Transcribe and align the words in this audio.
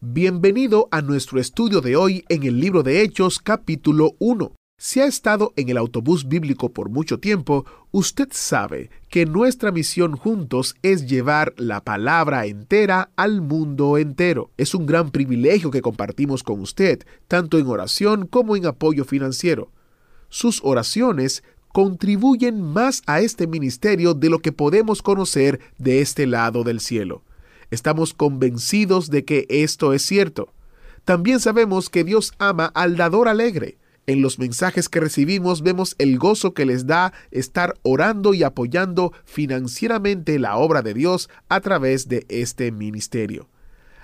Bienvenido 0.00 0.86
a 0.92 1.02
nuestro 1.02 1.40
estudio 1.40 1.80
de 1.80 1.96
hoy 1.96 2.24
en 2.28 2.44
el 2.44 2.60
libro 2.60 2.84
de 2.84 3.02
Hechos 3.02 3.40
capítulo 3.40 4.14
1. 4.20 4.52
Si 4.78 5.00
ha 5.00 5.06
estado 5.06 5.52
en 5.56 5.70
el 5.70 5.76
autobús 5.76 6.28
bíblico 6.28 6.72
por 6.72 6.88
mucho 6.88 7.18
tiempo, 7.18 7.66
usted 7.90 8.28
sabe 8.30 8.90
que 9.08 9.26
nuestra 9.26 9.72
misión 9.72 10.16
juntos 10.16 10.76
es 10.82 11.08
llevar 11.08 11.52
la 11.56 11.82
palabra 11.82 12.46
entera 12.46 13.10
al 13.16 13.40
mundo 13.40 13.98
entero. 13.98 14.52
Es 14.56 14.72
un 14.72 14.86
gran 14.86 15.10
privilegio 15.10 15.72
que 15.72 15.82
compartimos 15.82 16.44
con 16.44 16.60
usted, 16.60 17.04
tanto 17.26 17.58
en 17.58 17.66
oración 17.66 18.28
como 18.28 18.54
en 18.54 18.66
apoyo 18.66 19.04
financiero. 19.04 19.72
Sus 20.28 20.60
oraciones 20.62 21.42
contribuyen 21.72 22.62
más 22.62 23.02
a 23.06 23.18
este 23.20 23.48
ministerio 23.48 24.14
de 24.14 24.30
lo 24.30 24.38
que 24.38 24.52
podemos 24.52 25.02
conocer 25.02 25.58
de 25.76 26.02
este 26.02 26.28
lado 26.28 26.62
del 26.62 26.78
cielo. 26.78 27.24
Estamos 27.70 28.14
convencidos 28.14 29.10
de 29.10 29.24
que 29.24 29.46
esto 29.48 29.92
es 29.92 30.02
cierto. 30.02 30.52
También 31.04 31.40
sabemos 31.40 31.90
que 31.90 32.04
Dios 32.04 32.32
ama 32.38 32.66
al 32.74 32.96
dador 32.96 33.28
alegre. 33.28 33.78
En 34.06 34.22
los 34.22 34.38
mensajes 34.38 34.88
que 34.88 35.00
recibimos 35.00 35.62
vemos 35.62 35.94
el 35.98 36.18
gozo 36.18 36.54
que 36.54 36.64
les 36.64 36.86
da 36.86 37.12
estar 37.30 37.74
orando 37.82 38.32
y 38.32 38.42
apoyando 38.42 39.12
financieramente 39.26 40.38
la 40.38 40.56
obra 40.56 40.80
de 40.80 40.94
Dios 40.94 41.28
a 41.50 41.60
través 41.60 42.08
de 42.08 42.24
este 42.30 42.72
ministerio. 42.72 43.48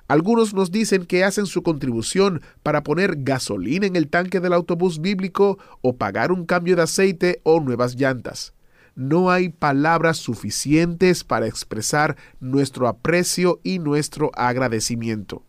Algunos 0.06 0.52
nos 0.52 0.70
dicen 0.70 1.06
que 1.06 1.24
hacen 1.24 1.46
su 1.46 1.62
contribución 1.62 2.42
para 2.62 2.82
poner 2.82 3.14
gasolina 3.20 3.86
en 3.86 3.96
el 3.96 4.08
tanque 4.08 4.40
del 4.40 4.52
autobús 4.52 5.00
bíblico 5.00 5.58
o 5.80 5.96
pagar 5.96 6.30
un 6.30 6.44
cambio 6.44 6.76
de 6.76 6.82
aceite 6.82 7.40
o 7.42 7.60
nuevas 7.60 7.94
llantas. 7.96 8.52
No 8.94 9.30
hay 9.30 9.48
palabras 9.48 10.18
suficientes 10.18 11.24
para 11.24 11.46
expresar 11.46 12.16
nuestro 12.38 12.86
aprecio 12.86 13.60
y 13.64 13.80
nuestro 13.80 14.30
agradecimiento. 14.34 15.42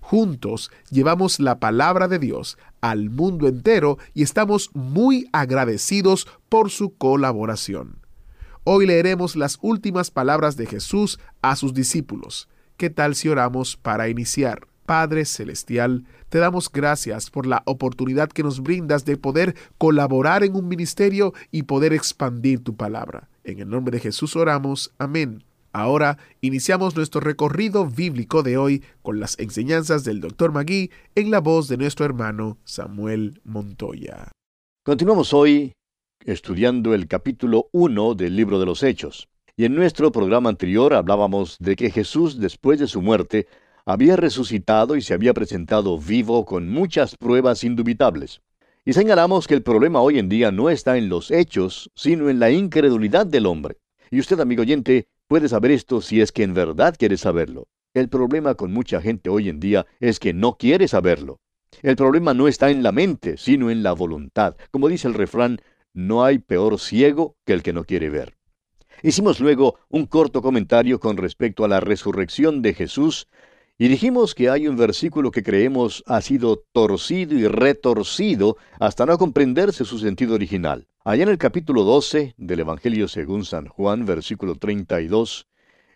Juntos 0.00 0.70
llevamos 0.90 1.38
la 1.38 1.60
palabra 1.60 2.08
de 2.08 2.18
Dios 2.18 2.58
al 2.80 3.10
mundo 3.10 3.46
entero 3.46 3.98
y 4.14 4.22
estamos 4.22 4.70
muy 4.74 5.28
agradecidos 5.32 6.26
por 6.48 6.70
su 6.70 6.96
colaboración. 6.96 7.98
Hoy 8.64 8.86
leeremos 8.86 9.36
las 9.36 9.58
últimas 9.62 10.10
palabras 10.10 10.56
de 10.56 10.66
Jesús 10.66 11.20
a 11.40 11.56
sus 11.56 11.74
discípulos. 11.74 12.48
¿Qué 12.76 12.90
tal 12.90 13.14
si 13.14 13.28
oramos 13.28 13.76
para 13.76 14.08
iniciar? 14.08 14.66
Padre 14.88 15.26
Celestial, 15.26 16.06
te 16.30 16.38
damos 16.38 16.72
gracias 16.72 17.28
por 17.28 17.46
la 17.46 17.62
oportunidad 17.66 18.30
que 18.30 18.42
nos 18.42 18.62
brindas 18.62 19.04
de 19.04 19.18
poder 19.18 19.54
colaborar 19.76 20.44
en 20.44 20.56
un 20.56 20.66
ministerio 20.66 21.34
y 21.50 21.64
poder 21.64 21.92
expandir 21.92 22.64
tu 22.64 22.74
palabra. 22.74 23.28
En 23.44 23.58
el 23.58 23.68
nombre 23.68 23.98
de 23.98 24.00
Jesús 24.00 24.34
oramos. 24.34 24.94
Amén. 24.96 25.44
Ahora 25.74 26.16
iniciamos 26.40 26.96
nuestro 26.96 27.20
recorrido 27.20 27.84
bíblico 27.84 28.42
de 28.42 28.56
hoy 28.56 28.82
con 29.02 29.20
las 29.20 29.38
enseñanzas 29.38 30.04
del 30.04 30.22
Dr. 30.22 30.52
Magui 30.52 30.90
en 31.14 31.30
la 31.30 31.40
voz 31.40 31.68
de 31.68 31.76
nuestro 31.76 32.06
hermano 32.06 32.56
Samuel 32.64 33.42
Montoya. 33.44 34.32
Continuamos 34.86 35.34
hoy 35.34 35.74
estudiando 36.24 36.94
el 36.94 37.08
capítulo 37.08 37.68
1 37.72 38.14
del 38.14 38.34
libro 38.34 38.58
de 38.58 38.64
los 38.64 38.82
Hechos. 38.82 39.28
Y 39.54 39.66
en 39.66 39.74
nuestro 39.74 40.10
programa 40.12 40.48
anterior 40.48 40.94
hablábamos 40.94 41.58
de 41.58 41.76
que 41.76 41.90
Jesús, 41.90 42.40
después 42.40 42.78
de 42.78 42.86
su 42.86 43.02
muerte, 43.02 43.48
había 43.88 44.16
resucitado 44.16 44.96
y 44.96 45.00
se 45.00 45.14
había 45.14 45.32
presentado 45.32 45.98
vivo 45.98 46.44
con 46.44 46.68
muchas 46.68 47.16
pruebas 47.16 47.64
indubitables. 47.64 48.42
Y 48.84 48.92
señalamos 48.92 49.46
que 49.46 49.54
el 49.54 49.62
problema 49.62 50.02
hoy 50.02 50.18
en 50.18 50.28
día 50.28 50.52
no 50.52 50.68
está 50.68 50.98
en 50.98 51.08
los 51.08 51.30
hechos, 51.30 51.90
sino 51.94 52.28
en 52.28 52.38
la 52.38 52.50
incredulidad 52.50 53.24
del 53.24 53.46
hombre. 53.46 53.78
Y 54.10 54.20
usted, 54.20 54.40
amigo 54.40 54.60
oyente, 54.60 55.08
puede 55.26 55.48
saber 55.48 55.70
esto 55.70 56.02
si 56.02 56.20
es 56.20 56.32
que 56.32 56.42
en 56.42 56.52
verdad 56.52 56.96
quiere 56.98 57.16
saberlo. 57.16 57.66
El 57.94 58.10
problema 58.10 58.56
con 58.56 58.74
mucha 58.74 59.00
gente 59.00 59.30
hoy 59.30 59.48
en 59.48 59.58
día 59.58 59.86
es 60.00 60.20
que 60.20 60.34
no 60.34 60.58
quiere 60.58 60.86
saberlo. 60.86 61.40
El 61.80 61.96
problema 61.96 62.34
no 62.34 62.46
está 62.46 62.68
en 62.68 62.82
la 62.82 62.92
mente, 62.92 63.38
sino 63.38 63.70
en 63.70 63.82
la 63.82 63.94
voluntad. 63.94 64.54
Como 64.70 64.88
dice 64.88 65.08
el 65.08 65.14
refrán, 65.14 65.62
no 65.94 66.24
hay 66.24 66.40
peor 66.40 66.78
ciego 66.78 67.36
que 67.46 67.54
el 67.54 67.62
que 67.62 67.72
no 67.72 67.84
quiere 67.84 68.10
ver. 68.10 68.36
Hicimos 69.02 69.40
luego 69.40 69.78
un 69.88 70.04
corto 70.04 70.42
comentario 70.42 71.00
con 71.00 71.16
respecto 71.16 71.64
a 71.64 71.68
la 71.68 71.80
resurrección 71.80 72.60
de 72.60 72.74
Jesús 72.74 73.28
y 73.80 73.86
dijimos 73.86 74.34
que 74.34 74.50
hay 74.50 74.66
un 74.66 74.76
versículo 74.76 75.30
que 75.30 75.44
creemos 75.44 76.02
ha 76.06 76.20
sido 76.20 76.64
torcido 76.72 77.38
y 77.38 77.46
retorcido 77.46 78.56
hasta 78.80 79.06
no 79.06 79.16
comprenderse 79.18 79.84
su 79.84 80.00
sentido 80.00 80.34
original. 80.34 80.88
Allá 81.04 81.22
en 81.22 81.28
el 81.28 81.38
capítulo 81.38 81.84
12 81.84 82.34
del 82.36 82.60
Evangelio 82.60 83.06
según 83.06 83.44
San 83.44 83.68
Juan, 83.68 84.04
versículo 84.04 84.56
32, 84.56 85.46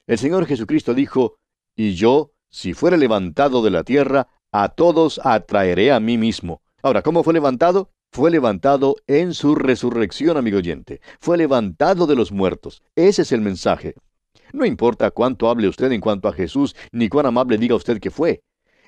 el 0.06 0.18
Señor 0.18 0.46
Jesucristo 0.46 0.94
dijo, 0.94 1.38
Y 1.74 1.94
yo, 1.94 2.30
si 2.48 2.72
fuera 2.72 2.96
levantado 2.96 3.62
de 3.64 3.70
la 3.70 3.82
tierra, 3.82 4.28
a 4.52 4.68
todos 4.68 5.20
atraeré 5.24 5.90
a 5.90 5.98
mí 5.98 6.18
mismo. 6.18 6.62
Ahora, 6.82 7.02
¿cómo 7.02 7.24
fue 7.24 7.34
levantado? 7.34 7.90
Fue 8.12 8.30
levantado 8.30 8.96
en 9.08 9.34
su 9.34 9.56
resurrección, 9.56 10.36
amigo 10.36 10.58
oyente. 10.58 11.00
Fue 11.18 11.36
levantado 11.36 12.06
de 12.06 12.14
los 12.14 12.30
muertos. 12.30 12.82
Ese 12.94 13.22
es 13.22 13.32
el 13.32 13.40
mensaje. 13.40 13.94
No 14.52 14.66
importa 14.66 15.10
cuánto 15.10 15.48
hable 15.48 15.68
usted 15.68 15.90
en 15.92 16.00
cuanto 16.00 16.28
a 16.28 16.32
Jesús, 16.32 16.76
ni 16.92 17.08
cuán 17.08 17.26
amable 17.26 17.58
diga 17.58 17.74
usted 17.74 18.00
que 18.00 18.10
fue. 18.10 18.42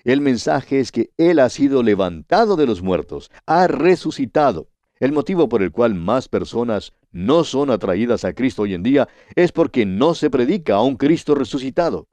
El 0.05 0.21
mensaje 0.21 0.81
es 0.81 0.93
que 0.93 1.11
Él 1.17 1.39
ha 1.39 1.49
sido 1.49 1.83
levantado 1.83 2.57
de 2.57 2.67
los 2.67 2.83
muertos, 2.83 3.31
ha 3.47 3.67
resucitado. 3.67 4.69
El 5.01 5.13
motivo 5.13 5.49
por 5.49 5.63
el 5.63 5.73
cual 5.73 5.95
más 5.95 6.29
personas 6.29 6.93
no 7.11 7.45
son 7.45 7.71
atraídas 7.71 8.25
a 8.25 8.35
Cristo 8.35 8.63
hoy 8.63 8.75
en 8.75 8.83
día 8.83 9.09
es 9.35 9.53
porque 9.53 9.87
no 9.87 10.15
se 10.15 10.31
predica 10.31 10.75
a 10.75 10.83
un 10.83 10.97
Cristo 10.97 11.35
resucitado. 11.35 12.09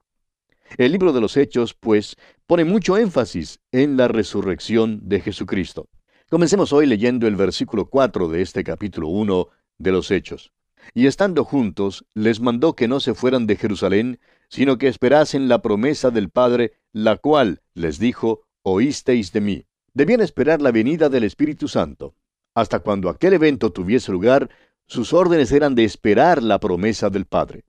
El 0.78 0.92
libro 0.92 1.12
de 1.12 1.20
los 1.20 1.36
Hechos, 1.36 1.74
pues, 1.74 2.16
pone 2.46 2.64
mucho 2.64 2.96
énfasis 2.96 3.60
en 3.72 3.98
la 3.98 4.08
resurrección 4.08 5.00
de 5.02 5.20
Jesucristo. 5.20 5.88
Comencemos 6.30 6.72
hoy 6.72 6.86
leyendo 6.86 7.26
el 7.26 7.36
versículo 7.36 7.86
4 7.86 8.28
de 8.28 8.40
este 8.40 8.64
capítulo 8.64 9.08
1 9.08 9.48
de 9.76 9.92
los 9.92 10.10
Hechos. 10.10 10.50
Y 10.94 11.06
estando 11.06 11.44
juntos, 11.44 12.04
les 12.14 12.40
mandó 12.40 12.74
que 12.74 12.88
no 12.88 13.00
se 13.00 13.14
fueran 13.14 13.46
de 13.46 13.56
Jerusalén, 13.56 14.20
sino 14.48 14.78
que 14.78 14.88
esperasen 14.88 15.48
la 15.48 15.62
promesa 15.62 16.10
del 16.10 16.28
Padre, 16.28 16.74
la 16.92 17.16
cual, 17.16 17.62
les 17.74 17.98
dijo, 17.98 18.42
oísteis 18.62 19.32
de 19.32 19.40
mí. 19.40 19.64
Debían 19.94 20.20
esperar 20.20 20.60
la 20.60 20.72
venida 20.72 21.08
del 21.08 21.24
Espíritu 21.24 21.68
Santo. 21.68 22.14
Hasta 22.54 22.80
cuando 22.80 23.08
aquel 23.08 23.32
evento 23.32 23.72
tuviese 23.72 24.12
lugar, 24.12 24.50
sus 24.86 25.12
órdenes 25.12 25.52
eran 25.52 25.74
de 25.74 25.84
esperar 25.84 26.42
la 26.42 26.60
promesa 26.60 27.08
del 27.08 27.24
Padre. 27.24 27.64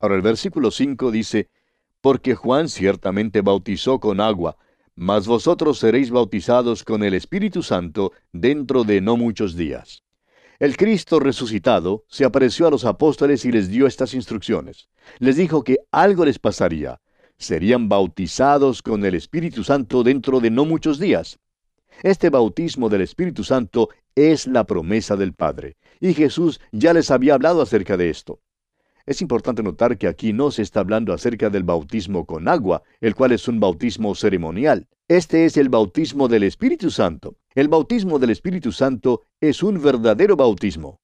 Ahora 0.00 0.16
el 0.16 0.22
versículo 0.22 0.70
5 0.70 1.10
dice, 1.10 1.48
Porque 2.00 2.34
Juan 2.34 2.68
ciertamente 2.68 3.40
bautizó 3.40 4.00
con 4.00 4.20
agua, 4.20 4.56
mas 4.94 5.26
vosotros 5.26 5.78
seréis 5.78 6.10
bautizados 6.10 6.84
con 6.84 7.02
el 7.02 7.14
Espíritu 7.14 7.62
Santo 7.62 8.12
dentro 8.32 8.84
de 8.84 9.00
no 9.00 9.16
muchos 9.16 9.56
días. 9.56 10.02
El 10.58 10.76
Cristo 10.76 11.20
resucitado 11.20 12.04
se 12.08 12.24
apareció 12.24 12.66
a 12.66 12.70
los 12.70 12.84
apóstoles 12.84 13.44
y 13.44 13.52
les 13.52 13.68
dio 13.68 13.86
estas 13.86 14.12
instrucciones. 14.12 14.88
Les 15.20 15.36
dijo 15.36 15.62
que 15.62 15.76
algo 15.92 16.24
les 16.24 16.40
pasaría. 16.40 17.00
Serían 17.36 17.88
bautizados 17.88 18.82
con 18.82 19.04
el 19.04 19.14
Espíritu 19.14 19.62
Santo 19.62 20.02
dentro 20.02 20.40
de 20.40 20.50
no 20.50 20.64
muchos 20.64 20.98
días. 20.98 21.38
Este 22.02 22.28
bautismo 22.28 22.88
del 22.88 23.02
Espíritu 23.02 23.44
Santo 23.44 23.90
es 24.16 24.48
la 24.48 24.64
promesa 24.64 25.14
del 25.14 25.32
Padre, 25.32 25.76
y 26.00 26.12
Jesús 26.12 26.60
ya 26.72 26.92
les 26.92 27.12
había 27.12 27.34
hablado 27.34 27.62
acerca 27.62 27.96
de 27.96 28.10
esto. 28.10 28.40
Es 29.08 29.22
importante 29.22 29.62
notar 29.62 29.96
que 29.96 30.06
aquí 30.06 30.34
no 30.34 30.50
se 30.50 30.60
está 30.60 30.80
hablando 30.80 31.14
acerca 31.14 31.48
del 31.48 31.62
bautismo 31.62 32.26
con 32.26 32.46
agua, 32.46 32.82
el 33.00 33.14
cual 33.14 33.32
es 33.32 33.48
un 33.48 33.58
bautismo 33.58 34.14
ceremonial. 34.14 34.86
Este 35.08 35.46
es 35.46 35.56
el 35.56 35.70
bautismo 35.70 36.28
del 36.28 36.42
Espíritu 36.42 36.90
Santo. 36.90 37.38
El 37.54 37.68
bautismo 37.68 38.18
del 38.18 38.28
Espíritu 38.28 38.70
Santo 38.70 39.22
es 39.40 39.62
un 39.62 39.80
verdadero 39.80 40.36
bautismo. 40.36 41.00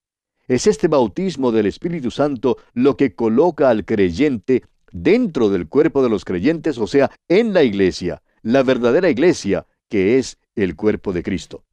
Es 0.46 0.66
este 0.66 0.86
bautismo 0.86 1.50
del 1.50 1.64
Espíritu 1.64 2.10
Santo 2.10 2.58
lo 2.74 2.98
que 2.98 3.14
coloca 3.14 3.70
al 3.70 3.86
creyente 3.86 4.64
dentro 4.92 5.48
del 5.48 5.66
cuerpo 5.66 6.02
de 6.02 6.10
los 6.10 6.26
creyentes, 6.26 6.76
o 6.76 6.86
sea, 6.86 7.10
en 7.26 7.54
la 7.54 7.62
iglesia, 7.62 8.22
la 8.42 8.62
verdadera 8.62 9.08
iglesia, 9.08 9.66
que 9.88 10.18
es 10.18 10.36
el 10.56 10.76
cuerpo 10.76 11.14
de 11.14 11.22
Cristo. 11.22 11.64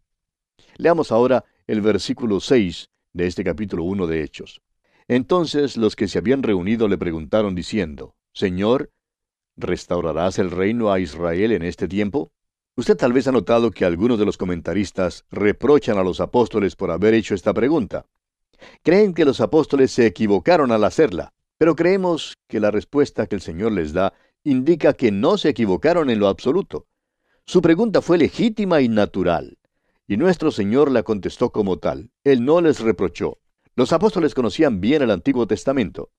Leamos 0.77 1.11
ahora 1.11 1.43
el 1.67 1.81
versículo 1.81 2.39
6 2.39 2.89
de 3.11 3.27
este 3.27 3.43
capítulo 3.43 3.83
1 3.83 4.07
de 4.07 4.23
Hechos. 4.23 4.61
Entonces 5.11 5.75
los 5.75 5.97
que 5.97 6.07
se 6.07 6.19
habían 6.19 6.41
reunido 6.41 6.87
le 6.87 6.97
preguntaron 6.97 7.53
diciendo, 7.53 8.15
Señor, 8.33 8.91
¿Restaurarás 9.57 10.39
el 10.39 10.49
reino 10.49 10.91
a 10.91 10.99
Israel 11.01 11.51
en 11.51 11.63
este 11.63 11.87
tiempo? 11.87 12.31
Usted 12.77 12.95
tal 12.95 13.11
vez 13.11 13.27
ha 13.27 13.33
notado 13.33 13.71
que 13.71 13.83
algunos 13.83 14.17
de 14.17 14.25
los 14.25 14.37
comentaristas 14.37 15.25
reprochan 15.29 15.97
a 15.97 16.03
los 16.03 16.21
apóstoles 16.21 16.77
por 16.77 16.89
haber 16.89 17.13
hecho 17.13 17.35
esta 17.35 17.53
pregunta. 17.53 18.05
Creen 18.81 19.13
que 19.13 19.25
los 19.25 19.41
apóstoles 19.41 19.91
se 19.91 20.05
equivocaron 20.05 20.71
al 20.71 20.85
hacerla, 20.85 21.33
pero 21.57 21.75
creemos 21.75 22.37
que 22.47 22.61
la 22.61 22.71
respuesta 22.71 23.27
que 23.27 23.35
el 23.35 23.41
Señor 23.41 23.73
les 23.73 23.91
da 23.91 24.13
indica 24.45 24.93
que 24.93 25.11
no 25.11 25.37
se 25.37 25.49
equivocaron 25.49 26.09
en 26.09 26.19
lo 26.19 26.29
absoluto. 26.29 26.87
Su 27.45 27.61
pregunta 27.61 28.01
fue 28.01 28.17
legítima 28.17 28.79
y 28.79 28.87
natural, 28.87 29.57
y 30.07 30.15
nuestro 30.15 30.51
Señor 30.51 30.89
la 30.89 31.03
contestó 31.03 31.51
como 31.51 31.77
tal. 31.77 32.09
Él 32.23 32.45
no 32.45 32.61
les 32.61 32.79
reprochó. 32.79 33.40
Los 33.75 33.93
apóstoles 33.93 34.33
conocían 34.33 34.81
bien 34.81 35.01
el 35.01 35.11
Antiguo 35.11 35.47
Testamento. 35.47 36.11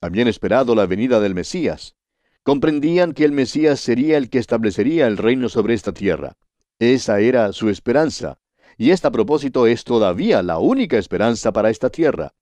Habían 0.00 0.26
esperado 0.26 0.74
la 0.74 0.86
venida 0.86 1.20
del 1.20 1.34
Mesías. 1.34 1.94
Comprendían 2.42 3.12
que 3.12 3.24
el 3.24 3.32
Mesías 3.32 3.78
sería 3.78 4.18
el 4.18 4.28
que 4.28 4.38
establecería 4.38 5.06
el 5.06 5.16
reino 5.16 5.48
sobre 5.48 5.74
esta 5.74 5.92
tierra. 5.92 6.36
Esa 6.80 7.20
era 7.20 7.52
su 7.52 7.70
esperanza, 7.70 8.38
y 8.76 8.90
esta 8.90 9.10
propósito 9.10 9.66
es 9.66 9.84
todavía 9.84 10.42
la 10.42 10.58
única 10.58 10.98
esperanza 10.98 11.52
para 11.52 11.70
esta 11.70 11.90
tierra. 11.90 12.34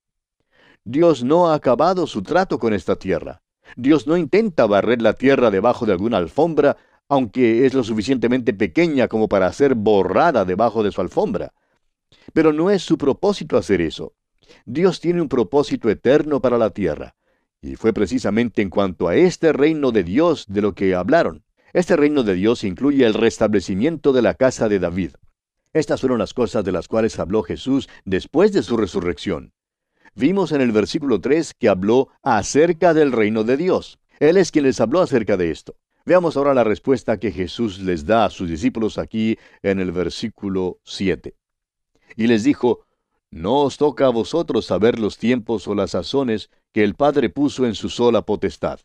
Dios 0.82 1.22
no 1.22 1.48
ha 1.48 1.54
acabado 1.54 2.06
su 2.06 2.22
trato 2.22 2.58
con 2.58 2.72
esta 2.72 2.96
tierra. 2.96 3.42
Dios 3.76 4.06
no 4.06 4.16
intenta 4.16 4.66
barrer 4.66 5.00
la 5.02 5.12
tierra 5.12 5.50
debajo 5.50 5.84
de 5.84 5.92
alguna 5.92 6.16
alfombra, 6.16 6.76
aunque 7.08 7.66
es 7.66 7.74
lo 7.74 7.84
suficientemente 7.84 8.54
pequeña 8.54 9.08
como 9.08 9.28
para 9.28 9.52
ser 9.52 9.74
borrada 9.74 10.44
debajo 10.44 10.82
de 10.82 10.90
su 10.90 11.02
alfombra. 11.02 11.52
Pero 12.32 12.52
no 12.52 12.70
es 12.70 12.82
su 12.82 12.96
propósito 12.96 13.56
hacer 13.58 13.80
eso. 13.80 14.14
Dios 14.64 15.00
tiene 15.00 15.20
un 15.20 15.28
propósito 15.28 15.90
eterno 15.90 16.40
para 16.40 16.58
la 16.58 16.70
tierra. 16.70 17.14
Y 17.60 17.76
fue 17.76 17.92
precisamente 17.92 18.62
en 18.62 18.70
cuanto 18.70 19.08
a 19.08 19.16
este 19.16 19.52
reino 19.52 19.90
de 19.90 20.04
Dios 20.04 20.46
de 20.48 20.62
lo 20.62 20.74
que 20.74 20.94
hablaron. 20.94 21.44
Este 21.72 21.96
reino 21.96 22.22
de 22.22 22.34
Dios 22.34 22.62
incluye 22.62 23.04
el 23.04 23.14
restablecimiento 23.14 24.12
de 24.12 24.22
la 24.22 24.34
casa 24.34 24.68
de 24.68 24.78
David. 24.78 25.12
Estas 25.72 26.00
fueron 26.00 26.18
las 26.18 26.34
cosas 26.34 26.64
de 26.64 26.72
las 26.72 26.86
cuales 26.86 27.18
habló 27.18 27.42
Jesús 27.42 27.88
después 28.04 28.52
de 28.52 28.62
su 28.62 28.76
resurrección. 28.76 29.52
Vimos 30.14 30.52
en 30.52 30.60
el 30.60 30.70
versículo 30.70 31.20
3 31.20 31.54
que 31.54 31.68
habló 31.68 32.08
acerca 32.22 32.94
del 32.94 33.10
reino 33.10 33.42
de 33.42 33.56
Dios. 33.56 33.98
Él 34.20 34.36
es 34.36 34.52
quien 34.52 34.64
les 34.66 34.80
habló 34.80 35.00
acerca 35.00 35.36
de 35.36 35.50
esto. 35.50 35.76
Veamos 36.06 36.36
ahora 36.36 36.54
la 36.54 36.62
respuesta 36.62 37.18
que 37.18 37.32
Jesús 37.32 37.80
les 37.80 38.06
da 38.06 38.26
a 38.26 38.30
sus 38.30 38.48
discípulos 38.48 38.98
aquí 38.98 39.38
en 39.62 39.80
el 39.80 39.90
versículo 39.90 40.78
7. 40.84 41.34
Y 42.16 42.26
les 42.28 42.44
dijo, 42.44 42.83
No 43.34 43.62
os 43.62 43.78
toca 43.78 44.06
a 44.06 44.10
vosotros 44.10 44.64
saber 44.64 45.00
los 45.00 45.18
tiempos 45.18 45.66
o 45.66 45.74
las 45.74 45.90
sazones 45.90 46.50
que 46.72 46.84
el 46.84 46.94
Padre 46.94 47.30
puso 47.30 47.66
en 47.66 47.74
su 47.74 47.88
sola 47.88 48.22
potestad. 48.22 48.78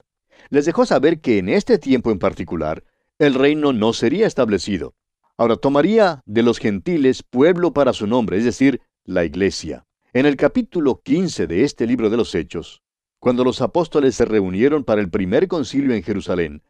Les 0.50 0.66
dejó 0.66 0.88
saber 0.88 1.22
que 1.22 1.38
en 1.38 1.50
este 1.50 1.78
tiempo 1.78 2.10
en 2.10 2.18
particular, 2.18 2.84
el 3.20 3.36
reino 3.36 3.74
no 3.74 3.94
sería 3.94 4.26
establecido. 4.26 4.96
Ahora 5.38 5.56
tomaría 5.56 6.24
de 6.26 6.42
los 6.42 6.58
gentiles 6.58 7.22
pueblo 7.22 7.74
para 7.74 7.94
su 7.94 8.08
nombre, 8.08 8.38
es 8.38 8.44
decir, 8.44 8.82
la 9.06 9.24
iglesia. 9.24 9.86
En 10.14 10.26
el 10.26 10.36
capítulo 10.36 11.00
15 11.04 11.46
de 11.46 11.64
este 11.64 11.86
libro 11.86 12.10
de 12.10 12.18
los 12.18 12.34
Hechos, 12.34 12.82
cuando 13.20 13.44
los 13.44 13.62
apóstoles 13.62 14.16
se 14.16 14.26
reunieron 14.26 14.84
para 14.84 15.00
el 15.00 15.12
primer 15.12 15.48
concilio 15.48 15.94
en 15.94 16.02
Jerusalén, 16.02 16.64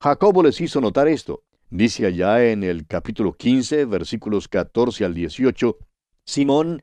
Jacobo 0.00 0.42
les 0.42 0.60
hizo 0.60 0.80
notar 0.80 1.06
esto. 1.06 1.44
Dice 1.68 2.06
allá 2.06 2.44
en 2.50 2.64
el 2.64 2.88
capítulo 2.88 3.34
15, 3.34 3.84
versículos 3.84 4.48
14 4.48 5.04
al 5.04 5.14
18, 5.14 5.78
Simón 6.24 6.82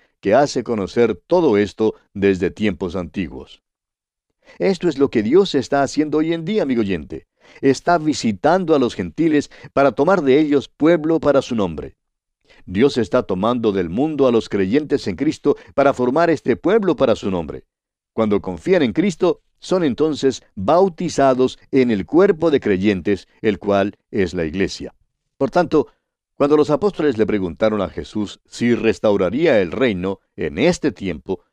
que 0.21 0.33
hace 0.33 0.63
conocer 0.63 1.15
todo 1.27 1.57
esto 1.57 1.95
desde 2.13 2.51
tiempos 2.51 2.95
antiguos. 2.95 3.61
Esto 4.59 4.87
es 4.87 4.97
lo 4.97 5.09
que 5.09 5.23
Dios 5.23 5.55
está 5.55 5.81
haciendo 5.81 6.19
hoy 6.19 6.33
en 6.33 6.45
día, 6.45 6.63
amigo 6.63 6.81
oyente. 6.81 7.27
Está 7.61 7.97
visitando 7.97 8.75
a 8.75 8.79
los 8.79 8.95
gentiles 8.95 9.49
para 9.73 9.91
tomar 9.91 10.21
de 10.21 10.39
ellos 10.39 10.69
pueblo 10.69 11.19
para 11.19 11.41
su 11.41 11.55
nombre. 11.55 11.95
Dios 12.65 12.97
está 12.97 13.23
tomando 13.23 13.71
del 13.71 13.89
mundo 13.89 14.27
a 14.27 14.31
los 14.31 14.47
creyentes 14.47 15.07
en 15.07 15.15
Cristo 15.15 15.57
para 15.73 15.93
formar 15.93 16.29
este 16.29 16.55
pueblo 16.55 16.95
para 16.95 17.15
su 17.15 17.31
nombre. 17.31 17.65
Cuando 18.13 18.41
confían 18.41 18.83
en 18.83 18.93
Cristo, 18.93 19.41
son 19.59 19.83
entonces 19.83 20.43
bautizados 20.55 21.59
en 21.71 21.91
el 21.91 22.05
cuerpo 22.05 22.51
de 22.51 22.59
creyentes, 22.59 23.27
el 23.41 23.57
cual 23.57 23.95
es 24.11 24.33
la 24.33 24.45
iglesia. 24.45 24.93
Por 25.37 25.49
tanto, 25.49 25.87
cuando 26.41 26.57
los 26.57 26.71
apóstoles 26.71 27.19
le 27.19 27.27
preguntaron 27.27 27.83
a 27.83 27.89
Jesús 27.89 28.41
si 28.47 28.73
restauraría 28.73 29.61
el 29.61 29.71
reino 29.71 30.21
en 30.35 30.57
este 30.57 30.91
tiempo, 30.91 31.43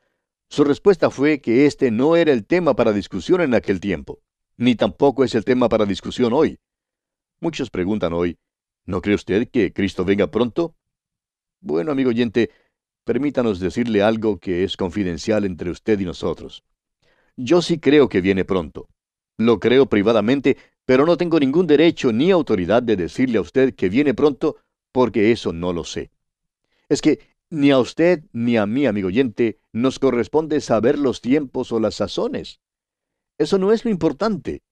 su 0.49 0.65
respuesta 0.65 1.11
fue 1.11 1.43
que 1.43 1.67
este 1.67 1.91
no 1.91 2.17
era 2.17 2.33
el 2.33 2.47
tema 2.47 2.75
para 2.75 2.95
discusión 2.95 3.43
en 3.43 3.53
aquel 3.53 3.81
tiempo, 3.81 4.21
ni 4.57 4.77
tampoco 4.77 5.25
es 5.25 5.35
el 5.35 5.45
tema 5.45 5.69
para 5.69 5.85
discusión 5.85 6.33
hoy. 6.33 6.59
Muchos 7.39 7.69
preguntan 7.69 8.15
hoy, 8.15 8.39
¿no 8.87 9.03
cree 9.03 9.15
usted 9.15 9.51
que 9.51 9.75
Cristo 9.75 10.07
venga 10.07 10.31
pronto? 10.31 10.75
Bueno, 11.61 11.93
amigo 11.93 12.09
oyente, 12.09 12.49
permítanos 13.05 13.61
decirle 13.61 14.03
algo 14.03 14.39
que 14.39 14.65
es 14.65 14.75
confidencial 14.79 15.45
entre 15.45 15.69
usted 15.69 16.01
y 16.01 16.07
nosotros. 16.07 16.65
Yo 17.37 17.61
sí 17.61 17.79
creo 17.79 18.09
que 18.09 18.23
viene 18.23 18.47
pronto. 18.47 18.89
Lo 19.37 19.61
creo 19.61 19.85
privadamente, 19.85 20.57
pero 20.87 21.05
no 21.05 21.19
tengo 21.19 21.39
ningún 21.39 21.67
derecho 21.67 22.11
ni 22.11 22.31
autoridad 22.31 22.83
de 22.83 22.97
decirle 22.97 23.37
a 23.37 23.43
usted 23.43 23.75
que 23.75 23.91
viene 23.91 24.15
pronto, 24.15 24.57
porque 24.99 25.31
eso 25.31 25.53
no 25.53 25.73
lo 25.73 25.85
sé. 25.85 26.11
Es 26.89 27.01
que 27.03 27.21
ni 27.51 27.71
a 27.71 27.79
usted 27.79 28.25
ni 28.33 28.57
a 28.57 28.67
mí, 28.67 28.85
amigo 28.85 29.07
oyente, 29.07 29.61
nos 29.73 30.01
corresponde 30.01 30.61
saber 30.61 30.99
los 30.99 31.21
tiempos 31.21 31.71
o 31.71 31.79
las 31.79 31.95
sazones. 31.95 32.59
Eso 33.39 33.59
no 33.59 33.71
es 33.71 33.85
lo 33.85 33.93
importante. 33.93 34.65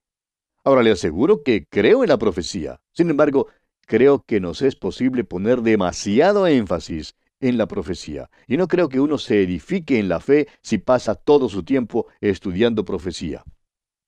Ahora 0.65 0.83
le 0.83 0.91
aseguro 0.91 1.45
que 1.45 1.69
creo 1.69 2.03
en 2.03 2.09
la 2.09 2.19
profecía. 2.19 2.81
Sin 2.91 3.09
embargo, 3.09 3.47
creo 3.83 4.25
que 4.27 4.41
nos 4.41 4.63
es 4.63 4.75
posible 4.75 5.23
poner 5.23 5.63
demasiado 5.63 6.49
énfasis 6.49 7.15
en 7.39 7.57
la 7.57 7.69
profecía. 7.69 8.29
Y 8.49 8.57
no 8.57 8.67
creo 8.67 8.89
que 8.89 8.99
uno 8.99 9.19
se 9.19 9.45
edifique 9.45 10.01
en 10.01 10.09
la 10.09 10.19
fe 10.19 10.49
si 10.61 10.79
pasa 10.79 11.15
todo 11.15 11.49
su 11.49 11.63
tiempo 11.63 12.09
estudiando 12.21 12.85
profecía. 12.85 13.45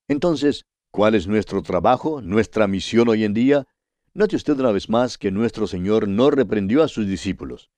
Entonces, 0.08 0.64
¿cuál 0.90 1.14
es 1.14 1.28
nuestro 1.28 1.62
trabajo, 1.62 2.20
nuestra 2.22 2.66
misión 2.66 3.08
hoy 3.08 3.22
en 3.22 3.34
día? 3.34 3.68
Note 4.18 4.34
usted 4.34 4.58
una 4.58 4.72
vez 4.72 4.88
más 4.88 5.16
que 5.16 5.30
nuestro 5.30 5.68
Señor 5.68 6.08
no 6.08 6.28
reprendió 6.32 6.82
a 6.82 6.88
sus 6.88 7.06
discípulos. 7.06 7.70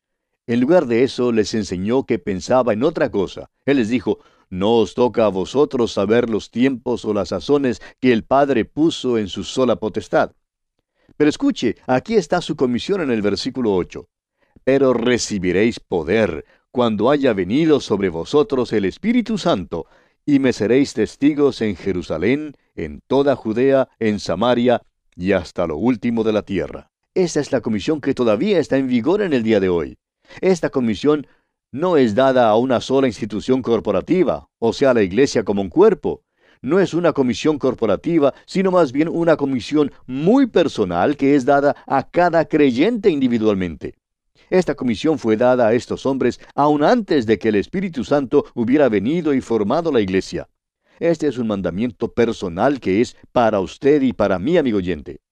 En 0.47 0.59
lugar 0.61 0.87
de 0.87 1.03
eso, 1.03 1.33
les 1.33 1.53
enseñó 1.53 2.07
que 2.07 2.19
pensaba 2.19 2.73
en 2.73 2.83
otra 2.83 3.11
cosa. 3.11 3.51
Él 3.67 3.77
les 3.77 3.91
dijo, 3.91 4.21
no 4.49 4.77
os 4.77 4.95
toca 4.95 5.27
a 5.27 5.29
vosotros 5.29 5.93
saber 5.93 6.31
los 6.31 6.51
tiempos 6.51 7.05
o 7.05 7.13
las 7.13 7.29
sazones 7.29 7.83
que 8.01 8.11
el 8.15 8.25
Padre 8.25 8.65
puso 8.65 9.19
en 9.19 9.29
su 9.29 9.45
sola 9.45 9.77
potestad. 9.77 10.33
Pero 11.19 11.29
escuche, 11.29 11.77
aquí 11.87 12.15
está 12.15 12.41
su 12.41 12.57
comisión 12.57 13.03
en 13.03 13.11
el 13.11 13.21
versículo 13.21 13.75
8. 13.75 14.09
Pero 14.65 14.95
recibiréis 14.95 15.79
poder 15.79 16.47
cuando 16.71 17.11
haya 17.11 17.35
venido 17.35 17.81
sobre 17.81 18.09
vosotros 18.09 18.73
el 18.73 18.87
Espíritu 18.87 19.37
Santo, 19.37 19.85
y 20.25 20.39
me 20.39 20.55
seréis 20.55 20.95
testigos 20.95 21.61
en 21.61 21.77
Jerusalén, 21.77 22.55
en 22.77 23.03
toda 23.07 23.37
Judea, 23.37 23.91
en 23.99 24.21
Samaria 24.21 24.81
y 25.21 25.33
hasta 25.33 25.67
lo 25.67 25.77
último 25.77 26.25
de 26.25 26.33
la 26.33 26.43
tierra. 26.43 26.91
Esta 27.15 27.41
es 27.41 27.53
la 27.53 27.61
comisión 27.61 28.01
que 28.01 28.15
todavía 28.15 28.59
está 28.59 28.77
en 28.77 28.89
vigor 28.89 29.23
en 29.23 29.33
el 29.33 29.43
día 29.43 29.61
de 29.61 29.69
hoy. 29.69 29.99
Esta 30.41 30.71
comisión 30.71 31.27
no 31.73 31.97
es 31.97 32.15
dada 32.15 32.49
a 32.49 32.57
una 32.57 32.81
sola 32.81 33.07
institución 33.07 33.63
corporativa, 33.63 34.49
o 34.59 34.73
sea, 34.73 34.95
la 34.95 35.03
iglesia 35.03 35.45
como 35.45 35.63
un 35.63 35.69
cuerpo 35.69 36.23
no 36.63 36.79
es 36.79 36.95
una 36.95 37.13
comisión 37.13 37.59
corporativa, 37.59 38.35
sino 38.47 38.71
más 38.71 38.93
bien 38.93 39.09
una 39.09 39.37
comisión 39.37 39.91
muy 40.07 40.47
personal 40.47 41.17
que 41.17 41.35
es 41.35 41.45
dada 41.45 41.75
a 41.87 42.03
cada 42.03 42.45
creyente 42.45 43.11
individualmente. 43.11 43.95
Esta 44.51 44.75
comisión 44.75 45.19
fue 45.19 45.37
dada 45.37 45.69
a 45.69 45.75
estos 45.75 46.05
hombres 46.07 46.41
aún 46.55 46.83
antes 46.83 47.25
de 47.25 47.39
que 47.39 47.49
el 47.49 47.55
Espíritu 47.55 48.05
Santo 48.05 48.45
hubiera 48.55 48.89
venido 48.89 49.33
y 49.33 49.41
formado 49.41 49.93
la 49.93 50.01
iglesia. 50.01 50.49
Este 51.01 51.29
es 51.29 51.39
un 51.39 51.47
mandamiento 51.47 52.13
personal 52.13 52.79
que 52.79 53.01
es 53.01 53.17
para 53.33 53.61
usted 53.61 54.03
y 54.03 54.13
para 54.13 54.39
mí, 54.39 54.59
amigo 54.59 54.77
oyente. 54.77 55.23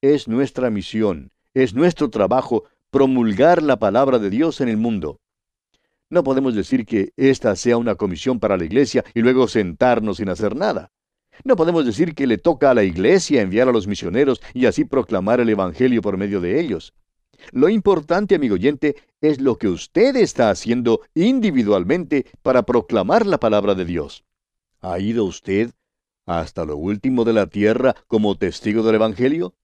Es 0.00 0.28
nuestra 0.28 0.70
misión, 0.70 1.32
es 1.52 1.74
nuestro 1.74 2.10
trabajo 2.10 2.62
promulgar 2.90 3.60
la 3.60 3.80
palabra 3.80 4.20
de 4.20 4.30
Dios 4.30 4.60
en 4.60 4.68
el 4.68 4.76
mundo. 4.76 5.18
No 6.10 6.22
podemos 6.22 6.54
decir 6.54 6.86
que 6.86 7.12
esta 7.16 7.56
sea 7.56 7.76
una 7.76 7.96
comisión 7.96 8.38
para 8.38 8.56
la 8.56 8.64
iglesia 8.64 9.04
y 9.14 9.20
luego 9.20 9.48
sentarnos 9.48 10.18
sin 10.18 10.28
hacer 10.28 10.54
nada. 10.54 10.92
No 11.42 11.56
podemos 11.56 11.84
decir 11.84 12.14
que 12.14 12.28
le 12.28 12.38
toca 12.38 12.70
a 12.70 12.74
la 12.74 12.84
iglesia 12.84 13.42
enviar 13.42 13.68
a 13.68 13.72
los 13.72 13.88
misioneros 13.88 14.40
y 14.54 14.66
así 14.66 14.84
proclamar 14.84 15.40
el 15.40 15.48
Evangelio 15.48 16.02
por 16.02 16.16
medio 16.16 16.40
de 16.40 16.60
ellos. 16.60 16.94
Lo 17.50 17.68
importante, 17.68 18.36
amigo 18.36 18.54
oyente, 18.54 18.94
es 19.20 19.40
lo 19.40 19.58
que 19.58 19.66
usted 19.66 20.14
está 20.14 20.50
haciendo 20.50 21.00
individualmente 21.14 22.26
para 22.42 22.62
proclamar 22.62 23.26
la 23.26 23.38
palabra 23.38 23.74
de 23.74 23.84
Dios. 23.84 24.24
¿Ha 24.80 25.00
ido 25.00 25.24
usted 25.24 25.72
hasta 26.24 26.64
lo 26.64 26.76
último 26.76 27.24
de 27.24 27.32
la 27.32 27.46
tierra 27.46 27.96
como 28.06 28.36
testigo 28.36 28.84
del 28.84 28.96
Evangelio? 28.96 29.54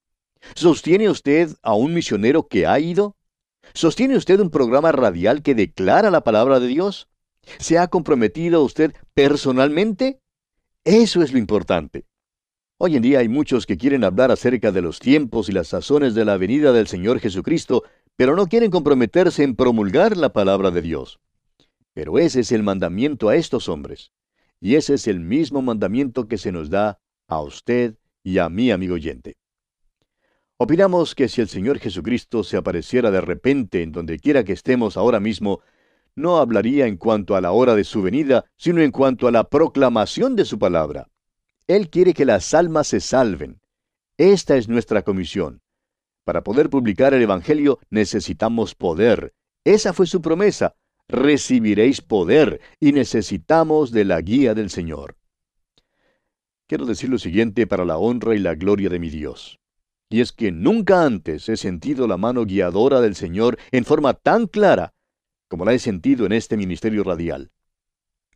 ¿Sostiene 0.55 1.09
usted 1.09 1.51
a 1.63 1.75
un 1.75 1.95
misionero 1.95 2.49
que 2.49 2.67
ha 2.67 2.79
ido? 2.81 3.17
¿Sostiene 3.75 4.17
usted 4.17 4.41
un 4.41 4.51
programa 4.51 4.91
radial 4.91 5.43
que 5.43 5.55
declara 5.55 6.11
la 6.11 6.23
palabra 6.23 6.59
de 6.59 6.67
Dios? 6.67 7.09
¿Se 7.59 7.79
ha 7.79 7.89
comprometido 7.89 8.63
usted 8.65 8.93
personalmente? 9.15 10.21
Eso 10.85 11.23
es 11.23 11.33
lo 11.33 11.39
importante. 11.39 12.07
Hoy 12.79 12.97
en 12.97 13.03
día 13.03 13.21
hay 13.21 13.29
muchos 13.29 13.67
que 13.67 13.79
quieren 13.79 14.03
hablar 14.03 14.33
acerca 14.33 14.73
de 14.73 14.83
los 14.83 14.99
tiempos 14.99 15.49
y 15.49 15.53
las 15.53 15.69
sazones 15.69 16.15
de 16.15 16.25
la 16.25 16.37
venida 16.37 16.73
del 16.73 16.89
Señor 16.89 17.21
Jesucristo, 17.21 17.85
pero 18.17 18.35
no 18.35 18.47
quieren 18.49 18.71
comprometerse 18.71 19.45
en 19.45 19.55
promulgar 19.55 20.17
la 20.17 20.33
palabra 20.33 20.73
de 20.73 20.83
Dios. 20.83 21.21
Pero 21.93 22.19
ese 22.19 22.41
es 22.41 22.51
el 22.51 22.65
mandamiento 22.65 23.29
a 23.29 23.37
estos 23.37 23.69
hombres. 23.69 24.11
Y 24.65 24.77
ese 24.77 24.95
es 24.95 25.09
el 25.09 25.21
mismo 25.21 25.61
mandamiento 25.61 26.27
que 26.27 26.39
se 26.39 26.51
nos 26.51 26.71
da 26.71 26.99
a 27.29 27.43
usted 27.43 27.99
y 28.23 28.39
a 28.39 28.49
mí, 28.49 28.71
amigo 28.71 28.95
oyente. 28.95 29.37
Opinamos 30.57 31.15
que 31.15 31.29
si 31.29 31.43
el 31.43 31.49
Señor 31.49 31.79
Jesucristo 31.79 32.43
se 32.43 32.57
apareciera 32.57 33.11
de 33.11 33.21
repente 33.21 33.83
en 33.83 33.93
donde 33.93 34.19
quiera 34.19 34.43
que 34.43 34.55
estemos 34.55 34.97
ahora 34.97 35.21
mismo, 35.21 35.61
no 36.17 36.39
hablaría 36.39 36.87
en 36.87 36.97
cuanto 36.97 37.37
a 37.37 37.43
la 37.43 37.53
hora 37.53 37.75
de 37.75 37.85
su 37.85 38.01
venida, 38.01 38.47
sino 38.57 38.81
en 38.81 38.91
cuanto 38.91 39.29
a 39.29 39.33
la 39.33 39.51
proclamación 39.51 40.35
de 40.35 40.47
su 40.47 40.59
palabra. 40.59 41.11
Él 41.67 41.91
quiere 41.91 42.15
que 42.15 42.25
las 42.25 42.55
almas 42.55 42.87
se 42.87 43.01
salven. 43.01 43.61
Esta 44.17 44.57
es 44.57 44.67
nuestra 44.67 45.03
comisión. 45.03 45.61
Para 46.25 46.43
poder 46.43 46.71
publicar 46.71 47.13
el 47.13 47.21
Evangelio 47.21 47.81
necesitamos 47.91 48.75
poder. 48.75 49.35
Esa 49.63 49.93
fue 49.93 50.07
su 50.07 50.23
promesa. 50.23 50.75
Recibiréis 51.09 52.01
poder 52.01 52.61
y 52.81 52.93
necesitamos 52.93 53.91
de 53.91 54.05
la 54.05 54.21
guía 54.21 54.55
del 54.55 54.71
Señor. 54.71 55.17
Quiero 56.67 56.87
decir 56.87 57.11
lo 57.11 57.19
siguiente 57.19 57.67
para 57.67 57.85
la 57.85 57.99
honra 57.99 58.35
y 58.35 58.39
la 58.39 58.55
gloria 58.55 58.89
de 58.89 58.99
mi 58.99 59.11
Dios. 59.11 59.61
Y 60.09 60.21
es 60.21 60.33
que 60.33 60.51
nunca 60.51 61.05
antes 61.05 61.49
he 61.49 61.57
sentido 61.57 62.07
la 62.07 62.17
mano 62.17 62.45
guiadora 62.45 63.01
del 63.01 63.15
Señor 63.15 63.59
en 63.71 63.85
forma 63.85 64.15
tan 64.15 64.47
clara 64.47 64.95
como 65.49 65.65
la 65.65 65.73
he 65.73 65.79
sentido 65.79 66.27
en 66.27 66.33
este 66.33 66.57
ministerio 66.57 67.05
radial. 67.05 67.51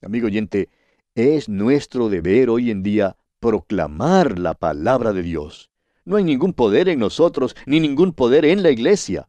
Amigo 0.03 0.27
oyente, 0.27 0.69
es 1.15 1.49
nuestro 1.49 2.09
deber 2.09 2.51
hoy 2.51 2.71
en 2.71 2.83
día 2.83 3.17
proclamar 3.41 4.39
la 4.39 4.55
palabra 4.55 5.13
de 5.13 5.23
Dios. 5.23 5.71
No 6.05 6.17
hay 6.17 6.25
ningún 6.25 6.53
poder 6.53 6.89
en 6.89 7.01
nosotros, 7.01 7.57
ni 7.67 7.81
ningún 7.81 8.13
poder 8.13 8.45
en 8.45 8.63
la 8.63 8.71
iglesia. 8.71 9.29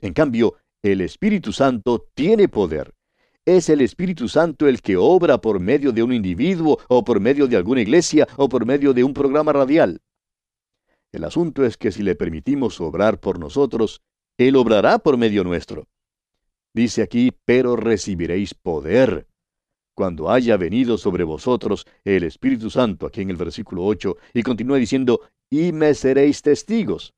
En 0.00 0.12
cambio, 0.12 0.54
el 0.92 1.00
Espíritu 1.00 1.52
Santo 1.52 2.08
tiene 2.14 2.48
poder. 2.48 2.94
Es 3.44 3.68
el 3.68 3.80
Espíritu 3.80 4.28
Santo 4.28 4.66
el 4.66 4.82
que 4.82 4.96
obra 4.96 5.40
por 5.40 5.60
medio 5.60 5.92
de 5.92 6.02
un 6.02 6.12
individuo, 6.12 6.78
o 6.88 7.04
por 7.04 7.20
medio 7.20 7.46
de 7.46 7.56
alguna 7.56 7.80
iglesia, 7.80 8.26
o 8.36 8.48
por 8.48 8.66
medio 8.66 8.92
de 8.92 9.04
un 9.04 9.14
programa 9.14 9.52
radial. 9.52 10.00
El 11.12 11.24
asunto 11.24 11.64
es 11.64 11.76
que 11.76 11.92
si 11.92 12.02
le 12.02 12.14
permitimos 12.14 12.80
obrar 12.80 13.20
por 13.20 13.38
nosotros, 13.38 14.02
Él 14.36 14.56
obrará 14.56 14.98
por 14.98 15.16
medio 15.16 15.44
nuestro. 15.44 15.86
Dice 16.74 17.02
aquí, 17.02 17.32
pero 17.44 17.76
recibiréis 17.76 18.54
poder 18.54 19.26
cuando 19.94 20.30
haya 20.30 20.58
venido 20.58 20.98
sobre 20.98 21.24
vosotros 21.24 21.86
el 22.04 22.24
Espíritu 22.24 22.68
Santo, 22.68 23.06
aquí 23.06 23.22
en 23.22 23.30
el 23.30 23.36
versículo 23.36 23.84
8, 23.84 24.16
y 24.34 24.42
continúa 24.42 24.76
diciendo, 24.76 25.20
y 25.48 25.72
me 25.72 25.94
seréis 25.94 26.42
testigos. 26.42 27.14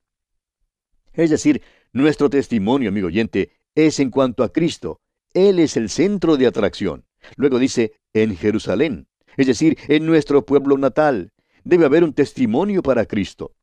Es 1.11 1.29
decir, 1.29 1.61
nuestro 1.91 2.29
testimonio, 2.29 2.89
amigo 2.89 3.07
oyente, 3.07 3.51
es 3.75 3.99
en 3.99 4.09
cuanto 4.09 4.43
a 4.43 4.51
Cristo. 4.51 5.01
Él 5.33 5.59
es 5.59 5.77
el 5.77 5.89
centro 5.89 6.37
de 6.37 6.47
atracción. 6.47 7.05
Luego 7.35 7.59
dice, 7.59 7.93
en 8.13 8.35
Jerusalén, 8.35 9.07
es 9.37 9.47
decir, 9.47 9.77
en 9.87 10.05
nuestro 10.05 10.45
pueblo 10.45 10.77
natal. 10.77 11.31
Debe 11.63 11.85
haber 11.85 12.03
un 12.03 12.13
testimonio 12.13 12.81
para 12.81 13.05
Cristo. 13.05 13.53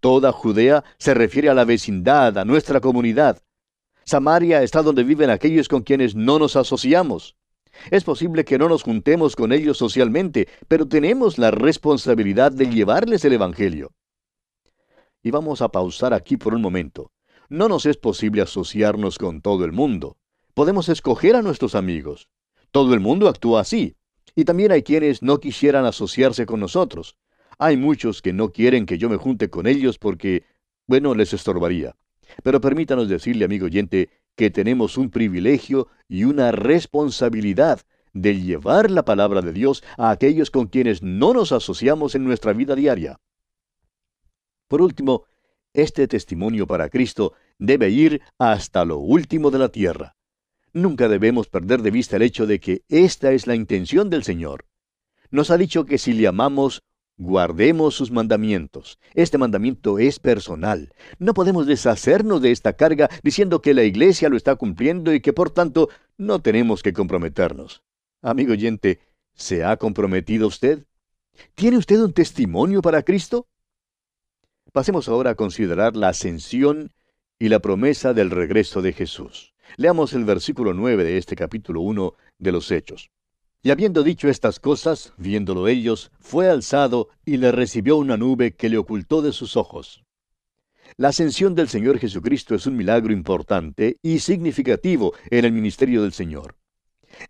Toda 0.00 0.32
Judea 0.32 0.84
se 0.98 1.14
refiere 1.14 1.48
a 1.48 1.54
la 1.54 1.64
vecindad, 1.64 2.38
a 2.38 2.44
nuestra 2.44 2.80
comunidad. 2.80 3.42
Samaria 4.04 4.62
está 4.62 4.82
donde 4.82 5.04
viven 5.04 5.30
aquellos 5.30 5.68
con 5.68 5.82
quienes 5.82 6.14
no 6.14 6.38
nos 6.38 6.56
asociamos. 6.56 7.36
Es 7.90 8.04
posible 8.04 8.44
que 8.44 8.58
no 8.58 8.68
nos 8.68 8.82
juntemos 8.82 9.36
con 9.36 9.52
ellos 9.52 9.78
socialmente, 9.78 10.48
pero 10.68 10.86
tenemos 10.86 11.38
la 11.38 11.50
responsabilidad 11.50 12.52
de 12.52 12.66
llevarles 12.66 13.24
el 13.24 13.34
Evangelio. 13.34 13.92
Y 15.22 15.30
vamos 15.30 15.62
a 15.62 15.68
pausar 15.68 16.12
aquí 16.12 16.36
por 16.36 16.54
un 16.54 16.62
momento. 16.62 17.12
No 17.52 17.68
nos 17.68 17.84
es 17.84 17.98
posible 17.98 18.40
asociarnos 18.40 19.18
con 19.18 19.42
todo 19.42 19.66
el 19.66 19.72
mundo. 19.72 20.16
Podemos 20.54 20.88
escoger 20.88 21.36
a 21.36 21.42
nuestros 21.42 21.74
amigos. 21.74 22.30
Todo 22.70 22.94
el 22.94 23.00
mundo 23.00 23.28
actúa 23.28 23.60
así. 23.60 23.94
Y 24.34 24.46
también 24.46 24.72
hay 24.72 24.82
quienes 24.82 25.20
no 25.20 25.38
quisieran 25.38 25.84
asociarse 25.84 26.46
con 26.46 26.60
nosotros. 26.60 27.18
Hay 27.58 27.76
muchos 27.76 28.22
que 28.22 28.32
no 28.32 28.52
quieren 28.52 28.86
que 28.86 28.96
yo 28.96 29.10
me 29.10 29.18
junte 29.18 29.50
con 29.50 29.66
ellos 29.66 29.98
porque, 29.98 30.46
bueno, 30.86 31.14
les 31.14 31.34
estorbaría. 31.34 31.94
Pero 32.42 32.58
permítanos 32.62 33.10
decirle, 33.10 33.44
amigo 33.44 33.66
oyente, 33.66 34.08
que 34.34 34.48
tenemos 34.48 34.96
un 34.96 35.10
privilegio 35.10 35.88
y 36.08 36.24
una 36.24 36.52
responsabilidad 36.52 37.82
de 38.14 38.40
llevar 38.40 38.90
la 38.90 39.04
palabra 39.04 39.42
de 39.42 39.52
Dios 39.52 39.84
a 39.98 40.08
aquellos 40.08 40.50
con 40.50 40.68
quienes 40.68 41.02
no 41.02 41.34
nos 41.34 41.52
asociamos 41.52 42.14
en 42.14 42.24
nuestra 42.24 42.54
vida 42.54 42.74
diaria. 42.74 43.20
Por 44.68 44.80
último, 44.80 45.26
este 45.74 46.06
testimonio 46.06 46.66
para 46.66 46.90
Cristo 46.90 47.32
debe 47.66 47.90
ir 47.90 48.22
hasta 48.38 48.84
lo 48.84 48.98
último 48.98 49.50
de 49.50 49.58
la 49.58 49.68
tierra. 49.70 50.16
Nunca 50.72 51.08
debemos 51.08 51.48
perder 51.48 51.82
de 51.82 51.90
vista 51.90 52.16
el 52.16 52.22
hecho 52.22 52.46
de 52.46 52.60
que 52.60 52.82
esta 52.88 53.32
es 53.32 53.46
la 53.46 53.54
intención 53.54 54.10
del 54.10 54.24
Señor. 54.24 54.66
Nos 55.30 55.50
ha 55.50 55.58
dicho 55.58 55.84
que 55.84 55.98
si 55.98 56.12
le 56.12 56.26
amamos, 56.26 56.82
Guardemos 57.18 57.94
sus 57.94 58.10
mandamientos. 58.10 58.98
Este 59.14 59.38
mandamiento 59.38 59.98
es 59.98 60.18
personal. 60.18 60.92
No 61.18 61.34
podemos 61.34 61.66
deshacernos 61.66 62.40
de 62.40 62.50
esta 62.50 62.72
carga 62.72 63.10
diciendo 63.22 63.60
que 63.60 63.74
la 63.74 63.84
iglesia 63.84 64.28
lo 64.28 64.36
está 64.36 64.56
cumpliendo 64.56 65.12
y 65.12 65.20
que 65.20 65.32
por 65.32 65.50
tanto 65.50 65.88
no 66.16 66.40
tenemos 66.40 66.82
que 66.82 66.92
comprometernos. 66.92 67.84
Amigo 68.22 68.52
oyente, 68.52 69.00
¿se 69.34 69.62
ha 69.62 69.76
comprometido 69.76 70.48
usted? 70.48 70.86
¿Tiene 71.54 71.76
usted 71.76 72.00
un 72.00 72.12
testimonio 72.12 72.82
para 72.82 73.02
Cristo? 73.02 73.46
Pasemos 74.72 75.06
ahora 75.06 75.30
a 75.30 75.34
considerar 75.34 75.96
la 75.96 76.08
ascensión 76.08 76.92
y 77.42 77.48
la 77.48 77.58
promesa 77.58 78.14
del 78.14 78.30
regreso 78.30 78.82
de 78.82 78.92
Jesús. 78.92 79.52
Leamos 79.76 80.12
el 80.12 80.24
versículo 80.24 80.74
9 80.74 81.02
de 81.02 81.18
este 81.18 81.34
capítulo 81.34 81.80
1 81.80 82.14
de 82.38 82.52
los 82.52 82.70
Hechos. 82.70 83.10
Y 83.64 83.72
habiendo 83.72 84.04
dicho 84.04 84.28
estas 84.28 84.60
cosas, 84.60 85.12
viéndolo 85.16 85.66
ellos, 85.66 86.12
fue 86.20 86.48
alzado 86.48 87.08
y 87.24 87.38
le 87.38 87.50
recibió 87.50 87.96
una 87.96 88.16
nube 88.16 88.54
que 88.54 88.68
le 88.68 88.78
ocultó 88.78 89.22
de 89.22 89.32
sus 89.32 89.56
ojos. 89.56 90.04
La 90.96 91.08
ascensión 91.08 91.56
del 91.56 91.66
Señor 91.66 91.98
Jesucristo 91.98 92.54
es 92.54 92.68
un 92.68 92.76
milagro 92.76 93.12
importante 93.12 93.96
y 94.02 94.20
significativo 94.20 95.12
en 95.28 95.44
el 95.44 95.50
ministerio 95.50 96.02
del 96.02 96.12
Señor. 96.12 96.54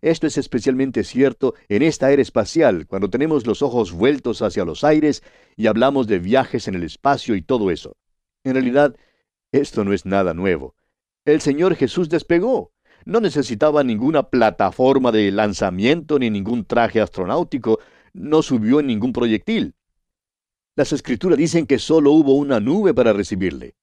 Esto 0.03 0.27
es 0.27 0.37
especialmente 0.37 1.05
cierto 1.05 1.55
en 1.71 1.81
esta 1.81 2.13
era 2.13 2.21
espacial, 2.21 2.87
cuando 2.87 3.09
tenemos 3.09 3.47
los 3.47 3.63
ojos 3.63 3.93
vueltos 3.93 4.43
hacia 4.43 4.67
los 4.67 4.85
aires 4.85 5.23
y 5.57 5.69
hablamos 5.69 6.07
de 6.07 6.19
viajes 6.19 6.69
en 6.69 6.75
el 6.75 6.83
espacio 6.83 7.35
y 7.35 7.41
todo 7.41 7.71
eso. 7.71 7.97
En 8.45 8.53
realidad, 8.53 8.95
esto 9.53 9.85
no 9.85 9.93
es 9.93 10.07
nada 10.07 10.35
nuevo. 10.35 10.75
El 11.25 11.41
Señor 11.41 11.77
Jesús 11.77 12.09
despegó. 12.09 12.73
No 13.05 13.21
necesitaba 13.21 13.85
ninguna 13.85 14.25
plataforma 14.25 15.13
de 15.13 15.31
lanzamiento 15.31 16.19
ni 16.19 16.31
ningún 16.31 16.65
traje 16.65 17.01
astronáutico, 17.01 17.79
no 18.13 18.43
subió 18.43 18.81
en 18.81 18.87
ningún 18.87 19.13
proyectil. 19.13 19.75
Las 20.77 20.93
escrituras 20.93 21.37
dicen 21.37 21.67
que 21.67 21.79
solo 21.79 22.13
hubo 22.13 22.35
una 22.35 22.61
nube 22.61 22.95
para 22.95 23.13
recibirle. 23.13 23.75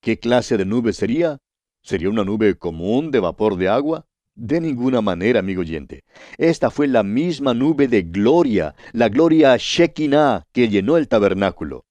¿Qué 0.00 0.18
clase 0.18 0.56
de 0.56 0.64
nube 0.64 0.92
sería? 0.92 1.38
¿Sería 1.82 2.10
una 2.10 2.24
nube 2.24 2.56
común 2.56 3.10
de 3.10 3.20
vapor 3.20 3.56
de 3.56 3.68
agua? 3.68 4.06
De 4.34 4.60
ninguna 4.60 5.00
manera, 5.00 5.40
amigo 5.40 5.60
oyente. 5.60 6.04
Esta 6.38 6.70
fue 6.70 6.88
la 6.88 7.02
misma 7.02 7.54
nube 7.54 7.86
de 7.86 8.02
gloria, 8.02 8.74
la 8.92 9.08
gloria 9.08 9.56
Shekinah 9.58 10.46
que 10.52 10.68
llenó 10.68 10.96
el 10.96 11.08
tabernáculo. 11.08 11.86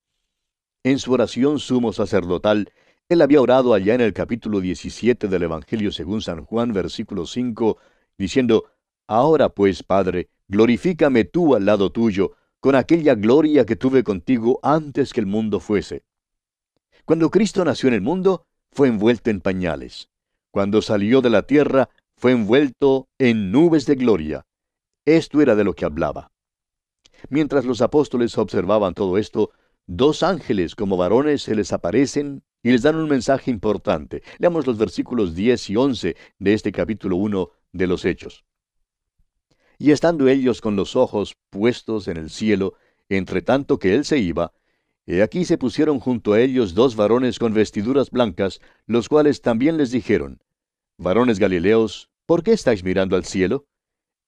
En 0.84 1.00
su 1.00 1.13
oración 1.13 1.60
sumo 1.60 1.93
sacerdotal, 1.93 2.72
él 3.10 3.22
había 3.22 3.41
orado 3.41 3.74
allá 3.74 3.93
en 3.93 4.01
el 4.01 4.13
capítulo 4.13 4.62
17 4.62 5.27
del 5.27 5.43
Evangelio 5.43 5.91
según 5.91 6.22
San 6.22 6.46
Juan, 6.46 6.72
versículo 6.72 7.25
5, 7.25 7.77
diciendo, 8.17 8.72
Ahora 9.08 9.50
pues, 9.50 9.84
Padre, 9.84 10.29
glorifícame 10.48 11.25
tú 11.25 11.55
al 11.55 11.65
lado 11.65 11.91
tuyo, 11.91 12.38
con 12.62 12.75
aquella 12.75 13.15
gloria 13.15 13.65
que 13.65 13.75
tuve 13.75 14.03
contigo 14.03 14.60
antes 14.63 15.12
que 15.13 15.20
el 15.20 15.25
mundo 15.25 15.60
fuese. 15.60 16.03
Cuando 17.05 17.29
Cristo 17.29 17.65
nació 17.65 17.89
en 17.89 17.96
el 17.96 18.01
mundo, 18.01 18.46
fue 18.72 18.88
envuelto 18.88 19.29
en 19.29 19.41
pañales. 19.41 20.10
Cuando 20.51 20.81
salió 20.81 21.22
de 21.22 21.29
la 21.29 21.41
tierra, 21.41 21.89
fue 22.15 22.31
envuelto 22.31 23.10
en 23.17 23.51
nubes 23.51 23.86
de 23.86 23.96
gloria. 23.96 24.46
Esto 25.05 25.41
era 25.41 25.55
de 25.55 25.63
lo 25.63 25.74
que 25.74 25.86
hablaba. 25.86 26.31
Mientras 27.29 27.65
los 27.65 27.81
apóstoles 27.81 28.38
observaban 28.38 28.93
todo 28.93 29.17
esto, 29.17 29.51
dos 29.88 30.24
ángeles 30.24 30.75
como 30.75 30.98
varones 30.98 31.41
se 31.41 31.55
les 31.55 31.74
aparecen 31.74 32.43
y 32.63 32.72
les 32.72 32.82
dan 32.82 32.96
un 32.96 33.10
mensaje 33.10 33.51
importante. 33.51 34.22
Leamos 34.38 34.68
los 34.68 34.77
versículos 34.77 35.36
10 35.36 35.70
y 35.70 35.75
11 35.75 36.15
de 36.39 36.53
este 36.53 36.72
capítulo 36.72 37.15
1 37.18 37.50
de 37.72 37.88
los 37.88 38.06
Hechos. 38.06 38.46
Y 39.77 39.91
estando 39.91 40.27
ellos 40.27 40.62
con 40.62 40.75
los 40.75 40.96
ojos 40.96 41.36
puestos 41.50 42.08
en 42.08 42.18
el 42.18 42.30
cielo, 42.30 42.75
entre 43.10 43.41
tanto 43.41 43.80
que 43.80 43.96
él 43.96 44.06
se 44.06 44.20
iba, 44.20 44.53
he 45.08 45.24
aquí 45.24 45.44
se 45.44 45.58
pusieron 45.58 46.00
junto 46.00 46.34
a 46.34 46.39
ellos 46.39 46.75
dos 46.75 46.96
varones 46.96 47.39
con 47.39 47.53
vestiduras 47.53 48.12
blancas, 48.12 48.62
los 48.86 49.10
cuales 49.10 49.41
también 49.41 49.77
les 49.77 49.91
dijeron, 49.91 50.41
Varones 50.98 51.39
Galileos, 51.39 52.12
¿por 52.27 52.44
qué 52.44 52.51
estáis 52.51 52.84
mirando 52.84 53.15
al 53.15 53.25
cielo? 53.25 53.65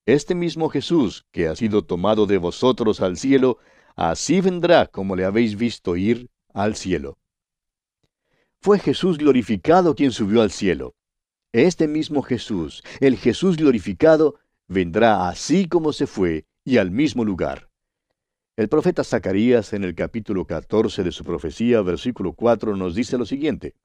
Este 0.07 0.33
mismo 0.33 0.69
Jesús, 0.69 1.25
que 1.31 1.47
ha 1.47 1.55
sido 1.55 1.85
tomado 1.85 2.25
de 2.25 2.39
vosotros 2.39 2.99
al 2.99 3.15
cielo, 3.15 3.59
así 3.95 4.41
vendrá 4.41 4.87
como 4.87 5.15
le 5.15 5.23
habéis 5.23 5.55
visto 5.55 5.95
ir 5.95 6.29
al 6.53 6.75
cielo. 6.75 7.19
Fue 8.63 8.79
Jesús 8.79 9.17
glorificado 9.17 9.93
quien 9.93 10.13
subió 10.13 10.41
al 10.41 10.49
cielo. 10.49 10.95
Este 11.51 11.85
mismo 11.85 12.21
Jesús, 12.21 12.81
el 13.01 13.17
Jesús 13.17 13.57
glorificado, 13.57 14.35
vendrá 14.69 15.27
así 15.27 15.67
como 15.67 15.91
se 15.91 16.07
fue 16.07 16.45
y 16.63 16.77
al 16.77 16.89
mismo 16.89 17.25
lugar. 17.25 17.67
El 18.55 18.69
profeta 18.69 19.03
Zacarías 19.03 19.73
en 19.73 19.83
el 19.83 19.95
capítulo 19.95 20.45
14 20.45 21.03
de 21.03 21.11
su 21.11 21.25
profecía, 21.25 21.81
versículo 21.81 22.31
4, 22.31 22.77
nos 22.77 22.95
dice 22.95 23.17
lo 23.17 23.25
siguiente. 23.25 23.75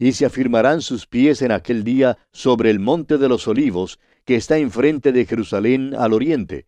Y 0.00 0.10
se 0.14 0.26
afirmarán 0.26 0.82
sus 0.82 1.06
pies 1.06 1.40
en 1.40 1.52
aquel 1.52 1.84
día 1.84 2.18
sobre 2.32 2.70
el 2.70 2.80
monte 2.80 3.18
de 3.18 3.28
los 3.28 3.46
olivos, 3.46 4.00
que 4.24 4.34
está 4.34 4.58
enfrente 4.58 5.12
de 5.12 5.26
Jerusalén 5.26 5.94
al 5.94 6.12
oriente, 6.12 6.66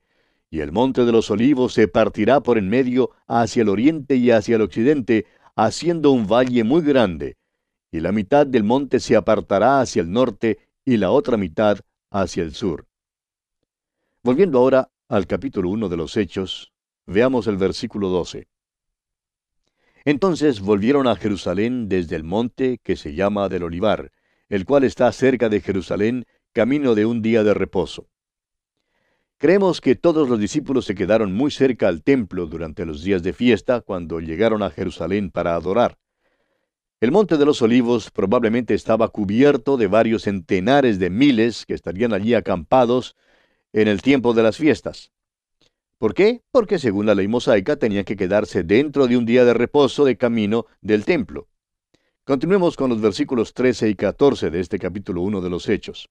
y 0.55 0.61
el 0.61 0.71
monte 0.71 1.05
de 1.05 1.11
los 1.11 1.33
olivos 1.33 1.75
se 1.75 1.89
partirá 1.89 2.41
por 2.41 2.59
en 2.59 2.69
medio 2.69 3.11
hacia 3.27 3.63
el 3.63 3.69
oriente 3.69 4.15
y 4.15 4.31
hacia 4.31 4.55
el 4.55 4.63
occidente, 4.63 5.27
haciendo 5.57 6.11
un 6.11 6.27
valle 6.27 6.65
muy 6.65 6.83
grande, 6.83 7.37
y 7.91 8.01
la 8.01 8.13
mitad 8.13 8.47
del 8.47 8.65
monte 8.65 8.99
se 9.01 9.17
apartará 9.17 9.81
hacia 9.81 10.03
el 10.03 10.11
norte 10.11 10.59
y 10.85 10.97
la 10.97 11.11
otra 11.11 11.37
mitad 11.37 11.79
hacia 12.11 12.43
el 12.43 12.55
sur. 12.55 12.87
Volviendo 14.23 14.59
ahora 14.59 14.91
al 15.09 15.27
capítulo 15.27 15.71
1 15.71 15.89
de 15.89 15.97
los 15.97 16.17
Hechos, 16.17 16.73
veamos 17.07 17.47
el 17.47 17.57
versículo 17.57 18.09
12. 18.09 18.49
Entonces 20.05 20.61
volvieron 20.61 21.07
a 21.07 21.17
Jerusalén 21.17 21.89
desde 21.89 22.17
el 22.17 22.25
monte 22.25 22.79
que 22.83 22.97
se 22.97 23.15
llama 23.15 23.49
del 23.49 23.63
Olivar, 23.63 24.13
el 24.49 24.65
cual 24.65 24.85
está 24.85 25.11
cerca 25.13 25.49
de 25.49 25.61
Jerusalén, 25.61 26.27
camino 26.53 26.95
de 26.95 27.07
un 27.07 27.23
día 27.23 27.43
de 27.43 27.55
reposo. 27.55 28.09
Creemos 29.39 29.81
que 29.81 29.95
todos 29.97 30.29
los 30.29 30.39
discípulos 30.39 30.85
se 30.85 30.95
quedaron 30.95 31.33
muy 31.33 31.51
cerca 31.51 31.89
al 31.89 32.03
templo 32.03 32.47
durante 32.47 32.87
los 32.87 33.03
días 33.03 33.23
de 33.23 33.33
fiesta 33.33 33.81
cuando 33.81 34.21
llegaron 34.21 34.63
a 34.63 34.71
Jerusalén 34.71 35.31
para 35.31 35.55
adorar. 35.55 35.99
El 37.01 37.11
monte 37.11 37.37
de 37.37 37.45
los 37.45 37.61
olivos 37.61 38.11
probablemente 38.11 38.73
estaba 38.75 39.09
cubierto 39.09 39.77
de 39.77 39.89
varios 39.89 40.23
centenares 40.23 40.99
de 40.99 41.11
miles 41.11 41.67
que 41.67 41.75
estarían 41.75 42.15
allí 42.15 42.35
acampados 42.35 43.17
en 43.73 43.89
el 43.89 44.01
tiempo 44.01 44.33
de 44.33 44.45
las 44.45 44.57
fiestas. 44.57 45.13
¿Por 45.99 46.15
qué? 46.15 46.43
Porque 46.51 46.79
según 46.79 47.07
la 47.07 47.15
ley 47.15 47.29
mosaica 47.29 47.77
tenían 47.77 48.05
que 48.05 48.17
quedarse 48.17 48.63
dentro 48.63 49.07
de 49.07 49.17
un 49.17 49.27
día 49.27 49.45
de 49.45 49.53
reposo 49.53 50.05
de 50.05 50.17
camino 50.17 50.67
del 50.81 51.05
templo. 51.05 51.49
Continuemos 52.25 52.77
con 52.77 52.89
los 52.89 53.01
versículos 53.01 53.53
13 53.53 53.91
y 53.91 53.95
14 53.97 54.51
de 54.51 54.61
este 54.61 54.79
capítulo 54.79 55.21
1 55.23 55.41
de 55.43 55.51
los 55.51 55.69
Hechos. 55.69 56.09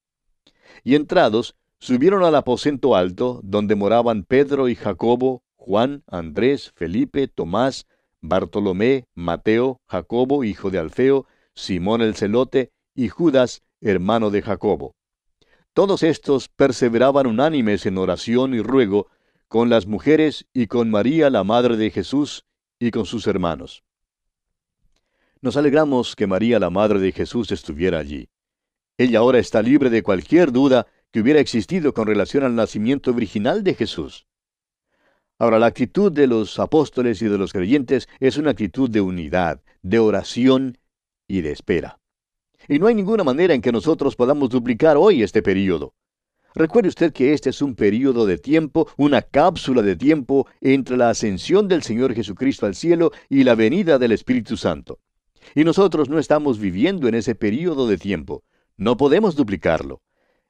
Y 0.84 0.94
entrados, 0.94 1.56
subieron 1.84 2.24
al 2.24 2.34
aposento 2.34 2.96
alto, 2.96 3.40
donde 3.44 3.74
moraban 3.74 4.22
Pedro 4.24 4.70
y 4.70 4.74
Jacobo, 4.74 5.42
Juan, 5.54 6.02
Andrés, 6.06 6.72
Felipe, 6.74 7.28
Tomás, 7.28 7.86
Bartolomé, 8.22 9.04
Mateo, 9.14 9.82
Jacobo, 9.86 10.44
hijo 10.44 10.70
de 10.70 10.78
Alfeo, 10.78 11.26
Simón 11.54 12.00
el 12.00 12.14
celote, 12.14 12.72
y 12.94 13.08
Judas, 13.08 13.60
hermano 13.82 14.30
de 14.30 14.40
Jacobo. 14.40 14.96
Todos 15.74 16.02
estos 16.02 16.48
perseveraban 16.48 17.26
unánimes 17.26 17.84
en 17.84 17.98
oración 17.98 18.54
y 18.54 18.62
ruego 18.62 19.08
con 19.48 19.68
las 19.68 19.86
mujeres 19.86 20.46
y 20.54 20.68
con 20.68 20.90
María, 20.90 21.28
la 21.28 21.44
madre 21.44 21.76
de 21.76 21.90
Jesús, 21.90 22.46
y 22.78 22.92
con 22.92 23.04
sus 23.04 23.26
hermanos. 23.26 23.84
Nos 25.42 25.58
alegramos 25.58 26.16
que 26.16 26.26
María, 26.26 26.58
la 26.58 26.70
madre 26.70 26.98
de 26.98 27.12
Jesús, 27.12 27.52
estuviera 27.52 27.98
allí. 27.98 28.30
Ella 28.96 29.18
ahora 29.18 29.38
está 29.38 29.60
libre 29.60 29.90
de 29.90 30.02
cualquier 30.02 30.50
duda 30.50 30.86
que 31.14 31.20
hubiera 31.20 31.38
existido 31.38 31.94
con 31.94 32.08
relación 32.08 32.42
al 32.42 32.56
nacimiento 32.56 33.12
original 33.12 33.62
de 33.62 33.74
Jesús. 33.74 34.26
Ahora, 35.38 35.60
la 35.60 35.66
actitud 35.66 36.10
de 36.10 36.26
los 36.26 36.58
apóstoles 36.58 37.22
y 37.22 37.26
de 37.26 37.38
los 37.38 37.52
creyentes 37.52 38.08
es 38.18 38.36
una 38.36 38.50
actitud 38.50 38.90
de 38.90 39.00
unidad, 39.00 39.62
de 39.80 40.00
oración 40.00 40.76
y 41.28 41.42
de 41.42 41.52
espera. 41.52 42.00
Y 42.66 42.80
no 42.80 42.88
hay 42.88 42.96
ninguna 42.96 43.22
manera 43.22 43.54
en 43.54 43.62
que 43.62 43.70
nosotros 43.70 44.16
podamos 44.16 44.50
duplicar 44.50 44.96
hoy 44.96 45.22
este 45.22 45.40
período. 45.40 45.94
Recuerde 46.52 46.88
usted 46.88 47.12
que 47.12 47.32
este 47.32 47.50
es 47.50 47.62
un 47.62 47.76
período 47.76 48.26
de 48.26 48.36
tiempo, 48.36 48.88
una 48.96 49.22
cápsula 49.22 49.82
de 49.82 49.94
tiempo 49.94 50.48
entre 50.60 50.96
la 50.96 51.10
ascensión 51.10 51.68
del 51.68 51.84
Señor 51.84 52.12
Jesucristo 52.12 52.66
al 52.66 52.74
cielo 52.74 53.12
y 53.28 53.44
la 53.44 53.54
venida 53.54 54.00
del 54.00 54.10
Espíritu 54.10 54.56
Santo. 54.56 54.98
Y 55.54 55.62
nosotros 55.62 56.08
no 56.08 56.18
estamos 56.18 56.58
viviendo 56.58 57.06
en 57.06 57.14
ese 57.14 57.36
período 57.36 57.86
de 57.86 57.98
tiempo. 57.98 58.42
No 58.76 58.96
podemos 58.96 59.36
duplicarlo. 59.36 60.02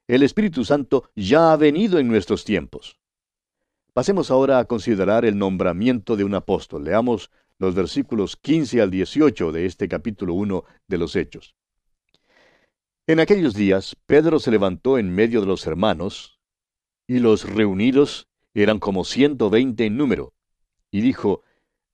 El 0.06 0.22
Espíritu 0.22 0.66
Santo 0.66 1.08
ya 1.16 1.52
ha 1.52 1.56
venido 1.56 1.98
en 1.98 2.08
nuestros 2.08 2.44
tiempos. 2.44 2.98
Pasemos 3.94 4.30
ahora 4.30 4.58
a 4.58 4.66
considerar 4.66 5.24
el 5.24 5.38
nombramiento 5.38 6.16
de 6.16 6.24
un 6.24 6.34
apóstol. 6.34 6.84
Leamos 6.84 7.30
los 7.58 7.74
versículos 7.74 8.36
15 8.36 8.82
al 8.82 8.90
18 8.90 9.50
de 9.50 9.64
este 9.64 9.88
capítulo 9.88 10.34
1 10.34 10.64
de 10.88 10.98
los 10.98 11.16
Hechos. 11.16 11.56
En 13.06 13.18
aquellos 13.18 13.54
días, 13.54 13.96
Pedro 14.04 14.40
se 14.40 14.50
levantó 14.50 14.98
en 14.98 15.14
medio 15.14 15.40
de 15.40 15.46
los 15.46 15.66
hermanos, 15.66 16.38
y 17.06 17.20
los 17.20 17.48
reunidos 17.48 18.28
eran 18.52 18.80
como 18.80 19.04
ciento 19.04 19.48
veinte 19.48 19.86
en 19.86 19.96
número, 19.96 20.34
y 20.90 21.00
dijo, 21.00 21.42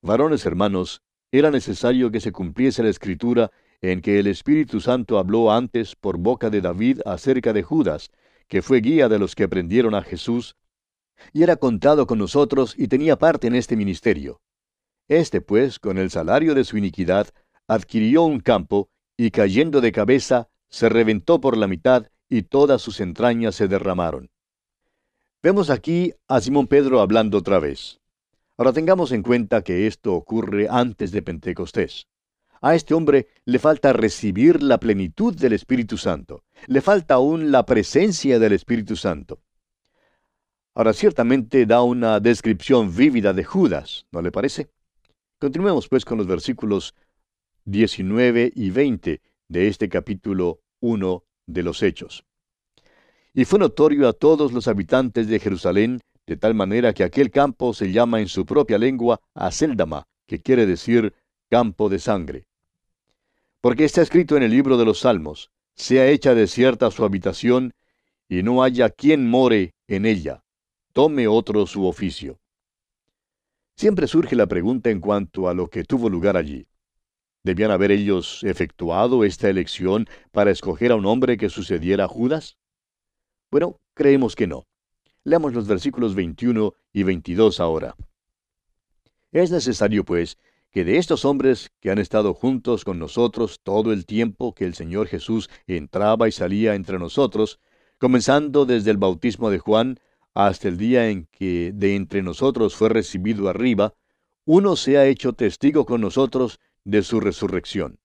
Varones 0.03 0.47
hermanos, 0.47 1.03
era 1.31 1.53
necesario 1.53 2.11
que 2.11 2.21
se 2.21 2.33
cumpliese 2.33 2.83
la 2.83 2.89
escritura 2.89 3.53
en 3.83 4.03
que 4.03 4.19
el 4.19 4.27
Espíritu 4.27 4.81
Santo 4.81 5.19
habló 5.19 5.53
antes 5.53 5.97
por 5.97 6.19
boca 6.19 6.51
de 6.51 6.61
David 6.61 7.01
acerca 7.07 7.53
de 7.53 7.63
Judas, 7.63 8.11
que 8.49 8.63
fue 8.63 8.81
guía 8.81 9.09
de 9.09 9.19
los 9.19 9.35
que 9.35 9.49
prendieron 9.49 9.95
a 9.95 10.03
Jesús, 10.03 10.57
y 11.33 11.43
era 11.43 11.57
contado 11.57 12.07
con 12.07 12.19
nosotros 12.19 12.75
y 12.77 12.89
tenía 12.89 13.17
parte 13.17 13.47
en 13.47 13.55
este 13.55 13.77
ministerio. 13.77 14.41
Este, 15.09 15.41
pues, 15.41 15.79
con 15.79 15.99
el 15.99 16.11
salario 16.11 16.55
de 16.55 16.65
su 16.65 16.77
iniquidad, 16.77 17.29
adquirió 17.67 18.25
un 18.25 18.41
campo, 18.41 18.91
y 19.17 19.31
cayendo 19.31 19.81
de 19.81 19.93
cabeza, 19.93 20.49
se 20.69 20.89
reventó 20.89 21.41
por 21.41 21.57
la 21.57 21.67
mitad, 21.67 22.07
y 22.29 22.43
todas 22.43 22.81
sus 22.81 23.01
entrañas 23.01 23.55
se 23.55 23.69
derramaron. 23.69 24.31
Vemos 25.43 25.71
aquí 25.71 26.13
a 26.29 26.41
Simón 26.41 26.67
Pedro 26.69 27.01
hablando 27.01 27.39
otra 27.39 27.59
vez. 27.59 28.01
Ahora 28.57 28.73
tengamos 28.73 29.11
en 29.13 29.23
cuenta 29.23 29.63
que 29.63 29.87
esto 29.87 30.15
ocurre 30.15 30.69
antes 30.71 31.13
de 31.13 31.23
Pentecostés. 31.23 32.07
A 32.63 32.75
este 32.75 32.93
hombre 32.93 33.29
le 33.47 33.59
falta 33.59 33.95
recibir 33.95 34.63
la 34.63 34.79
plenitud 34.79 35.35
del 35.35 35.55
Espíritu 35.55 35.97
Santo. 35.97 36.45
Le 36.67 36.83
falta 36.83 37.15
aún 37.15 37.51
la 37.51 37.65
presencia 37.65 38.39
del 38.39 38.53
Espíritu 38.53 38.97
Santo. 38.97 39.41
Ahora 40.75 40.93
ciertamente 40.93 41.65
da 41.65 41.83
una 41.83 42.21
descripción 42.21 42.95
vívida 42.95 43.33
de 43.33 43.45
Judas, 43.45 44.07
¿no 44.13 44.21
le 44.21 44.31
parece? 44.31 44.69
Continuemos 45.39 45.89
pues 45.89 46.05
con 46.05 46.19
los 46.19 46.27
versículos 46.27 46.95
19 47.65 48.53
y 48.55 48.71
20 48.71 49.23
de 49.49 49.69
este 49.69 49.89
capítulo 49.89 50.61
1 50.81 51.25
de 51.47 51.63
los 51.63 51.83
Hechos. 51.83 52.25
Y 53.33 53.47
fue 53.47 53.59
notorio 53.59 54.07
a 54.07 54.13
todos 54.13 54.53
los 54.53 54.69
habitantes 54.69 55.29
de 55.29 55.41
Jerusalén, 55.41 56.01
de 56.27 56.37
tal 56.37 56.55
manera 56.55 56.93
que 56.93 57.05
aquel 57.05 57.31
campo 57.31 57.73
se 57.73 57.91
llama 57.91 58.21
en 58.21 58.29
su 58.29 58.45
propia 58.45 58.77
lengua 58.77 59.19
Aceldama, 59.35 60.05
que 60.27 60.41
quiere 60.41 60.67
decir 60.67 61.15
campo 61.49 61.89
de 61.89 61.99
sangre. 61.99 62.50
Porque 63.61 63.85
está 63.85 64.01
escrito 64.01 64.37
en 64.37 64.43
el 64.43 64.51
libro 64.51 64.79
de 64.79 64.85
los 64.85 65.01
Salmos, 65.01 65.51
sea 65.75 66.09
hecha 66.09 66.35
desierta 66.35 66.91
su 66.91 67.05
habitación, 67.05 67.75
y 68.29 68.43
no 68.43 68.63
haya 68.63 68.89
quien 68.91 69.29
more 69.29 69.75
en 69.87 70.07
ella, 70.07 70.45
tome 70.93 71.29
otro 71.29 71.67
su 71.67 71.87
oficio. 71.87 72.41
Siempre 73.77 74.07
surge 74.07 74.37
la 74.37 74.47
pregunta 74.47 74.91
en 74.91 75.01
cuanto 75.01 75.49
a 75.49 75.55
lo 75.55 75.69
que 75.69 75.85
tuvo 75.85 76.09
lugar 76.09 76.37
allí. 76.37 76.67
¿Debían 77.43 77.71
haber 77.71 77.91
ellos 77.91 78.45
efectuado 78.45 79.25
esta 79.25 79.49
elección 79.49 80.07
para 80.31 80.51
escoger 80.51 80.93
a 80.93 80.97
un 80.97 81.07
hombre 81.07 81.37
que 81.37 81.49
sucediera 81.49 82.05
a 82.05 82.09
Judas? 82.09 82.59
Bueno, 83.51 83.81
creemos 83.95 84.37
que 84.37 84.47
no. 84.47 84.67
Leamos 85.25 85.55
los 85.55 85.67
versículos 85.67 86.15
21 86.15 86.75
y 86.93 87.03
22 87.03 87.61
ahora. 87.61 87.97
Es 89.33 89.51
necesario, 89.51 90.05
pues, 90.05 90.39
que 90.71 90.85
de 90.85 90.99
estos 90.99 91.25
hombres 91.25 91.71
que 91.81 91.91
han 91.91 91.99
estado 91.99 92.35
juntos 92.35 92.85
con 92.85 92.99
nosotros 92.99 93.61
todo 93.63 93.93
el 93.93 94.07
tiempo 94.07 94.55
que 94.55 94.65
el 94.65 94.75
Señor 94.75 95.09
Jesús 95.09 95.51
entraba 95.67 96.29
y 96.29 96.33
salía 96.33 96.75
entre 96.75 96.99
nosotros, 96.99 97.59
comenzando 97.99 98.67
desde 98.67 98.91
el 98.91 98.97
bautismo 98.97 99.51
de 99.51 99.59
Juan 99.59 99.99
hasta 100.35 100.69
el 100.69 100.77
día 100.77 101.09
en 101.09 101.27
que 101.33 101.73
de 101.75 101.97
entre 101.97 102.23
nosotros 102.23 102.77
fue 102.77 102.89
recibido 102.89 103.49
arriba, 103.49 103.95
uno 104.45 104.77
se 104.77 104.97
ha 104.97 105.07
hecho 105.07 105.33
testigo 105.33 105.85
con 105.85 106.01
nosotros 106.01 106.61
de 106.85 107.03
su 107.03 107.21
resurrección. 107.21 107.99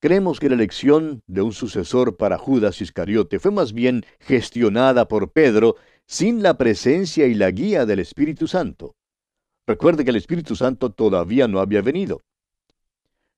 Creemos 0.00 0.40
que 0.40 0.48
la 0.48 0.54
elección 0.54 1.22
de 1.26 1.42
un 1.42 1.52
sucesor 1.52 2.16
para 2.16 2.38
Judas 2.38 2.80
Iscariote 2.80 3.38
fue 3.38 3.50
más 3.50 3.72
bien 3.72 4.04
gestionada 4.18 5.08
por 5.08 5.32
Pedro 5.32 5.76
sin 6.06 6.42
la 6.42 6.56
presencia 6.56 7.26
y 7.26 7.34
la 7.34 7.50
guía 7.50 7.84
del 7.84 7.98
Espíritu 7.98 8.46
Santo. 8.46 8.96
Recuerde 9.70 10.02
que 10.02 10.10
el 10.10 10.16
Espíritu 10.16 10.56
Santo 10.56 10.90
todavía 10.90 11.46
no 11.46 11.60
había 11.60 11.80
venido. 11.80 12.22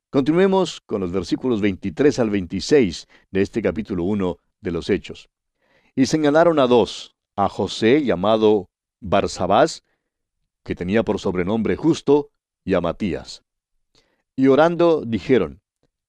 Continuemos 0.08 0.80
con 0.80 1.02
los 1.02 1.12
versículos 1.12 1.60
23 1.60 2.18
al 2.20 2.30
26 2.30 3.06
de 3.30 3.42
este 3.42 3.60
capítulo 3.60 4.04
1 4.04 4.38
de 4.62 4.70
los 4.70 4.88
Hechos. 4.88 5.28
Y 5.94 6.06
señalaron 6.06 6.58
a 6.58 6.66
dos, 6.66 7.14
a 7.36 7.50
José 7.50 8.02
llamado 8.02 8.70
Barsabás, 8.98 9.84
que 10.64 10.74
tenía 10.74 11.02
por 11.02 11.20
sobrenombre 11.20 11.76
justo, 11.76 12.30
y 12.64 12.72
a 12.72 12.80
Matías. 12.80 13.42
Y 14.34 14.46
orando 14.46 15.02
dijeron, 15.04 15.60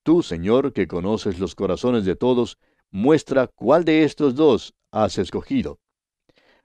Tú, 0.04 0.24
Señor, 0.24 0.72
que 0.72 0.88
conoces 0.88 1.38
los 1.38 1.54
corazones 1.54 2.06
de 2.06 2.16
todos, 2.16 2.58
muestra 2.92 3.48
cuál 3.48 3.84
de 3.84 4.06
estos 4.06 4.36
dos 4.36 4.74
has 4.90 5.18
escogido, 5.18 5.80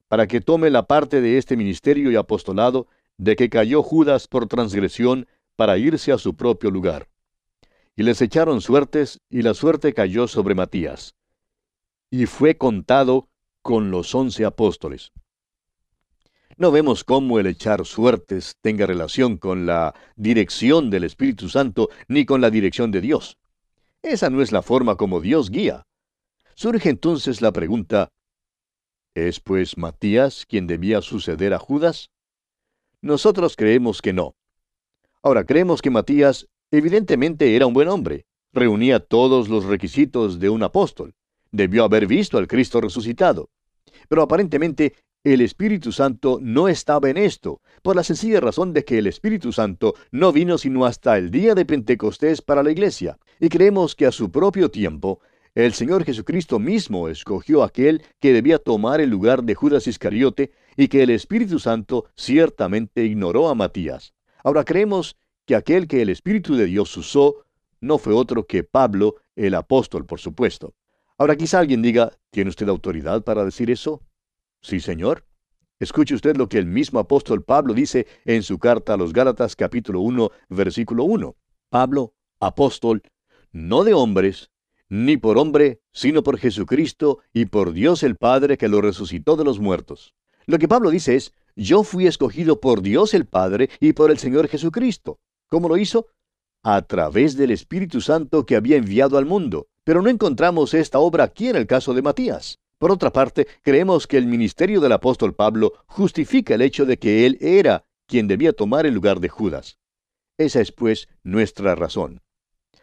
para 0.07 0.29
que 0.29 0.40
tome 0.40 0.71
la 0.71 0.87
parte 0.87 1.21
de 1.21 1.38
este 1.38 1.57
ministerio 1.57 2.12
y 2.12 2.14
apostolado 2.14 2.87
de 3.18 3.37
que 3.37 3.50
cayó 3.50 3.83
Judas 3.83 4.28
por 4.28 4.46
transgresión 4.46 5.26
para 5.57 5.76
irse 5.76 6.12
a 6.12 6.18
su 6.18 6.37
propio 6.37 6.70
lugar. 6.70 7.09
Y 7.96 8.04
les 8.04 8.22
echaron 8.22 8.61
suertes, 8.61 9.20
y 9.28 9.42
la 9.42 9.54
suerte 9.54 9.92
cayó 9.92 10.28
sobre 10.28 10.54
Matías. 10.54 11.16
Y 12.11 12.26
fue 12.26 12.57
contado 12.57 13.28
con 13.61 13.90
los 13.90 14.14
once 14.14 14.44
apóstoles. 14.44 15.12
No 16.57 16.72
vemos 16.72 17.04
cómo 17.04 17.38
el 17.38 17.46
echar 17.46 17.85
suertes 17.85 18.57
tenga 18.61 18.87
relación 18.87 19.37
con 19.37 19.66
la 19.66 19.94
dirección 20.16 20.90
del 20.90 21.04
Espíritu 21.04 21.48
Santo 21.48 21.88
ni 22.09 22.24
con 22.24 22.40
la 22.40 22.50
dirección 22.50 22.90
de 22.90 23.00
Dios. 23.00 23.38
Esa 24.02 24.31
no 24.31 24.42
es 24.42 24.52
la 24.52 24.62
forma 24.62 24.96
como 24.96 25.20
Dios 25.20 25.50
guía. 25.50 25.83
Surge 26.54 26.88
entonces 26.88 27.42
la 27.42 27.52
pregunta, 27.52 28.11
¿es 29.14 29.38
pues 29.38 29.76
Matías 29.76 30.46
quien 30.46 30.66
debía 30.66 31.00
suceder 31.02 31.54
a 31.54 31.59
Judas? 31.59 32.11
Nosotros 33.01 33.55
creemos 33.57 34.03
que 34.03 34.13
no. 34.13 34.35
Ahora, 35.23 35.45
creemos 35.45 35.83
que 35.83 35.91
Matías 35.91 36.49
evidentemente 36.71 37.55
era 37.55 37.67
un 37.67 37.75
buen 37.75 37.89
hombre, 37.89 38.27
reunía 38.53 38.99
todos 38.99 39.49
los 39.49 39.65
requisitos 39.65 40.41
de 40.41 40.51
un 40.51 40.63
apóstol, 40.63 41.15
debió 41.53 41.85
haber 41.85 42.07
visto 42.07 42.39
al 42.39 42.49
Cristo 42.49 42.81
resucitado. 42.81 43.51
Pero 44.09 44.23
aparentemente 44.23 44.95
el 45.25 45.41
Espíritu 45.41 45.93
Santo 45.93 46.39
no 46.41 46.69
estaba 46.69 47.11
en 47.11 47.17
esto, 47.17 47.61
por 47.83 47.97
la 47.97 48.03
sencilla 48.03 48.41
razón 48.41 48.73
de 48.73 48.85
que 48.85 48.99
el 48.99 49.07
Espíritu 49.07 49.53
Santo 49.53 49.95
no 50.11 50.33
vino 50.33 50.59
sino 50.59 50.85
hasta 50.85 51.19
el 51.19 51.31
día 51.31 51.55
de 51.55 51.65
Pentecostés 51.65 52.43
para 52.43 52.63
la 52.63 52.71
iglesia, 52.71 53.19
y 53.39 53.49
creemos 53.49 53.95
que 53.95 54.07
a 54.07 54.13
su 54.13 54.31
propio 54.31 54.71
tiempo, 54.71 55.21
el 55.55 55.73
Señor 55.73 56.05
Jesucristo 56.05 56.59
mismo 56.59 57.09
escogió 57.09 57.63
aquel 57.63 58.03
que 58.21 58.33
debía 58.33 58.59
tomar 58.59 59.01
el 59.01 59.11
lugar 59.11 59.43
de 59.43 59.55
Judas 59.55 59.87
Iscariote 59.87 60.53
y 60.77 60.89
que 60.89 61.03
el 61.03 61.11
Espíritu 61.11 61.59
Santo 61.59 62.07
ciertamente 62.17 63.05
ignoró 63.05 63.49
a 63.49 63.55
Matías. 63.55 64.15
Ahora 64.45 64.65
creemos 64.65 65.17
que 65.47 65.57
aquel 65.57 65.89
que 65.89 66.03
el 66.03 66.11
Espíritu 66.11 66.55
de 66.55 66.67
Dios 66.67 66.97
usó 66.97 67.45
no 67.81 67.99
fue 67.99 68.13
otro 68.15 68.47
que 68.47 68.65
Pablo, 68.65 69.17
el 69.37 69.55
apóstol, 69.55 70.05
por 70.05 70.21
supuesto. 70.21 70.75
Ahora 71.17 71.37
quizá 71.37 71.59
alguien 71.59 71.83
diga, 71.83 72.13
¿tiene 72.31 72.51
usted 72.51 72.69
autoridad 72.69 73.23
para 73.23 73.45
decir 73.45 73.71
eso? 73.71 74.03
Sí, 74.61 74.81
Señor. 74.81 75.25
Escuche 75.81 76.15
usted 76.15 76.37
lo 76.37 76.49
que 76.49 76.59
el 76.59 76.67
mismo 76.67 76.99
apóstol 76.99 77.45
Pablo 77.45 77.73
dice 77.73 78.07
en 78.25 78.43
su 78.43 78.59
carta 78.59 78.95
a 78.95 78.97
los 78.97 79.13
Gálatas 79.13 79.55
capítulo 79.55 80.01
1, 80.01 80.31
versículo 80.49 81.05
1. 81.05 81.37
Pablo, 81.69 82.15
apóstol, 82.41 83.03
no 83.53 83.85
de 83.85 83.95
hombres, 83.95 84.51
ni 84.88 85.16
por 85.16 85.38
hombre, 85.38 85.81
sino 85.92 86.22
por 86.22 86.38
Jesucristo 86.38 87.18
y 87.33 87.46
por 87.46 87.72
Dios 87.72 88.03
el 88.03 88.16
Padre 88.16 88.57
que 88.57 88.68
lo 88.68 88.81
resucitó 88.81 89.37
de 89.37 89.44
los 89.44 89.59
muertos. 89.59 90.14
Lo 90.46 90.59
que 90.59 90.68
Pablo 90.68 90.90
dice 90.90 91.14
es, 91.14 91.35
yo 91.57 91.83
fui 91.83 92.07
escogido 92.07 92.61
por 92.61 92.83
Dios 92.83 93.14
el 93.14 93.27
Padre 93.27 93.68
y 93.81 93.92
por 93.92 94.11
el 94.11 94.18
Señor 94.18 94.48
Jesucristo. 94.48 95.18
¿Cómo 95.48 95.68
lo 95.68 95.77
hizo? 95.77 96.07
A 96.62 96.83
través 96.83 97.37
del 97.37 97.51
Espíritu 97.51 98.01
Santo 98.01 98.46
que 98.46 98.57
había 98.57 98.77
enviado 98.77 99.18
al 99.18 99.27
mundo. 99.27 99.68
Pero 99.85 100.03
no 100.03 100.09
encontramos 100.09 100.74
esta 100.74 100.98
obra 100.98 101.24
aquí 101.24 101.48
en 101.48 101.57
el 101.57 101.66
caso 101.66 101.94
de 101.94 102.03
Matías. 102.03 102.59
Por 102.79 102.92
otra 102.92 103.12
parte, 103.12 103.46
creemos 103.62 104.07
que 104.07 104.18
el 104.18 104.27
ministerio 104.27 104.81
del 104.81 104.92
apóstol 104.92 105.35
Pablo 105.35 105.72
justifica 105.87 106.55
el 106.55 106.62
hecho 106.62 106.87
de 106.87 106.98
que 106.98 107.27
él 107.27 107.38
era 107.40 107.85
quien 108.07 108.29
debía 108.29 108.53
tomar 108.53 108.87
el 108.87 108.94
lugar 108.94 109.20
de 109.20 109.29
Judas. 109.29 109.79
Esa 110.38 110.61
es, 110.61 110.70
pues, 110.70 111.09
nuestra 111.24 111.74
razón. 111.74 112.20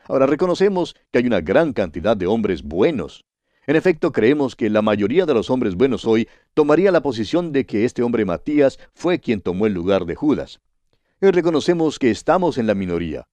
Ahora 0.07 0.27
reconocemos 0.27 0.95
que 1.11 1.19
hay 1.19 1.25
una 1.25 1.41
gran 1.41 1.73
cantidad 1.73 2.15
de 2.15 2.27
hombres 2.27 2.61
buenos. 2.61 3.25
En 3.67 3.75
efecto, 3.75 4.11
creemos 4.11 4.55
que 4.55 4.69
la 4.69 4.83
mayoría 4.83 5.25
de 5.25 5.33
los 5.33 5.49
hombres 5.49 5.75
buenos 5.75 6.05
hoy 6.05 6.27
tomaría 6.53 6.91
la 6.91 7.01
posición 7.01 7.51
de 7.51 7.65
que 7.65 7.85
este 7.85 8.03
hombre 8.03 8.23
Matías 8.23 8.77
fue 8.93 9.19
quien 9.19 9.41
tomó 9.41 9.65
el 9.65 9.73
lugar 9.73 10.05
de 10.05 10.13
Judas. 10.13 10.61
Y 11.19 11.31
reconocemos 11.31 11.97
que 11.97 12.11
estamos 12.11 12.59
en 12.59 12.67
la 12.67 12.75
minoría. 12.75 13.27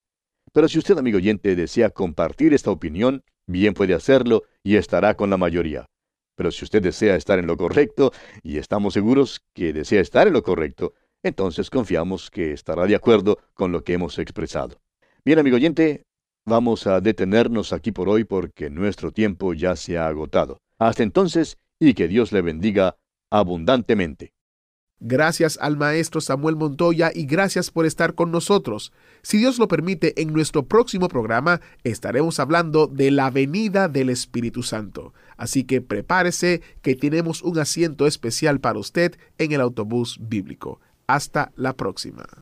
Pero 0.53 0.69
si 0.69 0.79
usted, 0.79 0.97
amigo 0.97 1.19
oyente, 1.19 1.55
desea 1.57 1.91
compartir 1.91 2.55
esta 2.55 2.71
opinión, 2.71 3.23
bien 3.47 3.75
puede 3.75 3.93
hacerlo 3.93 4.45
y 4.63 4.77
estará 4.77 5.15
con 5.15 5.29
la 5.29 5.37
mayoría. 5.37 5.87
Pero 6.35 6.51
si 6.51 6.65
usted 6.65 6.83
desea 6.83 7.17
estar 7.17 7.39
en 7.39 7.47
lo 7.47 7.59
correcto, 7.59 8.13
y 8.43 8.57
estamos 8.57 8.95
seguros 8.95 9.43
que 9.53 9.75
desea 9.75 10.01
estar 10.01 10.27
en 10.27 10.33
lo 10.33 10.43
correcto, 10.43 10.95
entonces 11.23 11.69
confiamos 11.69 12.31
que 12.31 12.53
estará 12.53 12.87
de 12.87 12.95
acuerdo 12.95 13.39
con 13.53 13.73
lo 13.73 13.85
que 13.85 13.93
hemos 13.93 14.19
expresado. 14.19 14.81
Bien, 15.25 15.39
amigo 15.39 15.57
oyente, 15.57 16.05
vamos 16.45 16.87
a 16.87 17.01
detenernos 17.01 17.73
aquí 17.73 17.93
por 17.93 18.09
hoy 18.09 18.25
porque 18.25 18.71
nuestro 18.71 19.13
tiempo 19.13 19.55
ya 19.55 19.77
se 19.77 19.99
ha 19.99 20.07
agotado. 20.07 20.59
Hasta 20.79 21.03
entonces, 21.03 21.59
y 21.79 21.95
que 21.95 22.09
Dios 22.09 22.33
le 22.33 22.43
bendiga 22.43 22.97
abundantemente. 23.31 24.33
Gracias 25.05 25.59
al 25.61 25.77
maestro 25.77 26.21
Samuel 26.21 26.55
Montoya 26.55 27.11
y 27.13 27.27
gracias 27.27 27.73
por 27.73 27.87
estar 27.87 28.15
con 28.15 28.31
nosotros. 28.31 28.93
Si 29.23 29.39
Dios 29.39 29.59
lo 29.59 29.67
permite, 29.67 30.23
en 30.23 30.33
nuestro 30.33 30.69
próximo 30.69 31.09
programa 31.09 31.61
estaremos 31.83 32.39
hablando 32.39 32.87
de 32.87 33.11
la 33.11 33.29
venida 33.31 33.89
del 33.89 34.11
Espíritu 34.11 34.63
Santo. 34.63 35.13
Así 35.37 35.65
que 35.65 35.81
prepárese 35.81 36.63
que 36.83 36.95
tenemos 36.95 37.43
un 37.43 37.59
asiento 37.59 38.07
especial 38.07 38.61
para 38.61 38.79
usted 38.79 39.17
en 39.39 39.51
el 39.51 39.61
autobús 39.61 40.19
bíblico. 40.21 40.81
Hasta 41.09 41.51
la 41.57 41.73
próxima. 41.77 42.42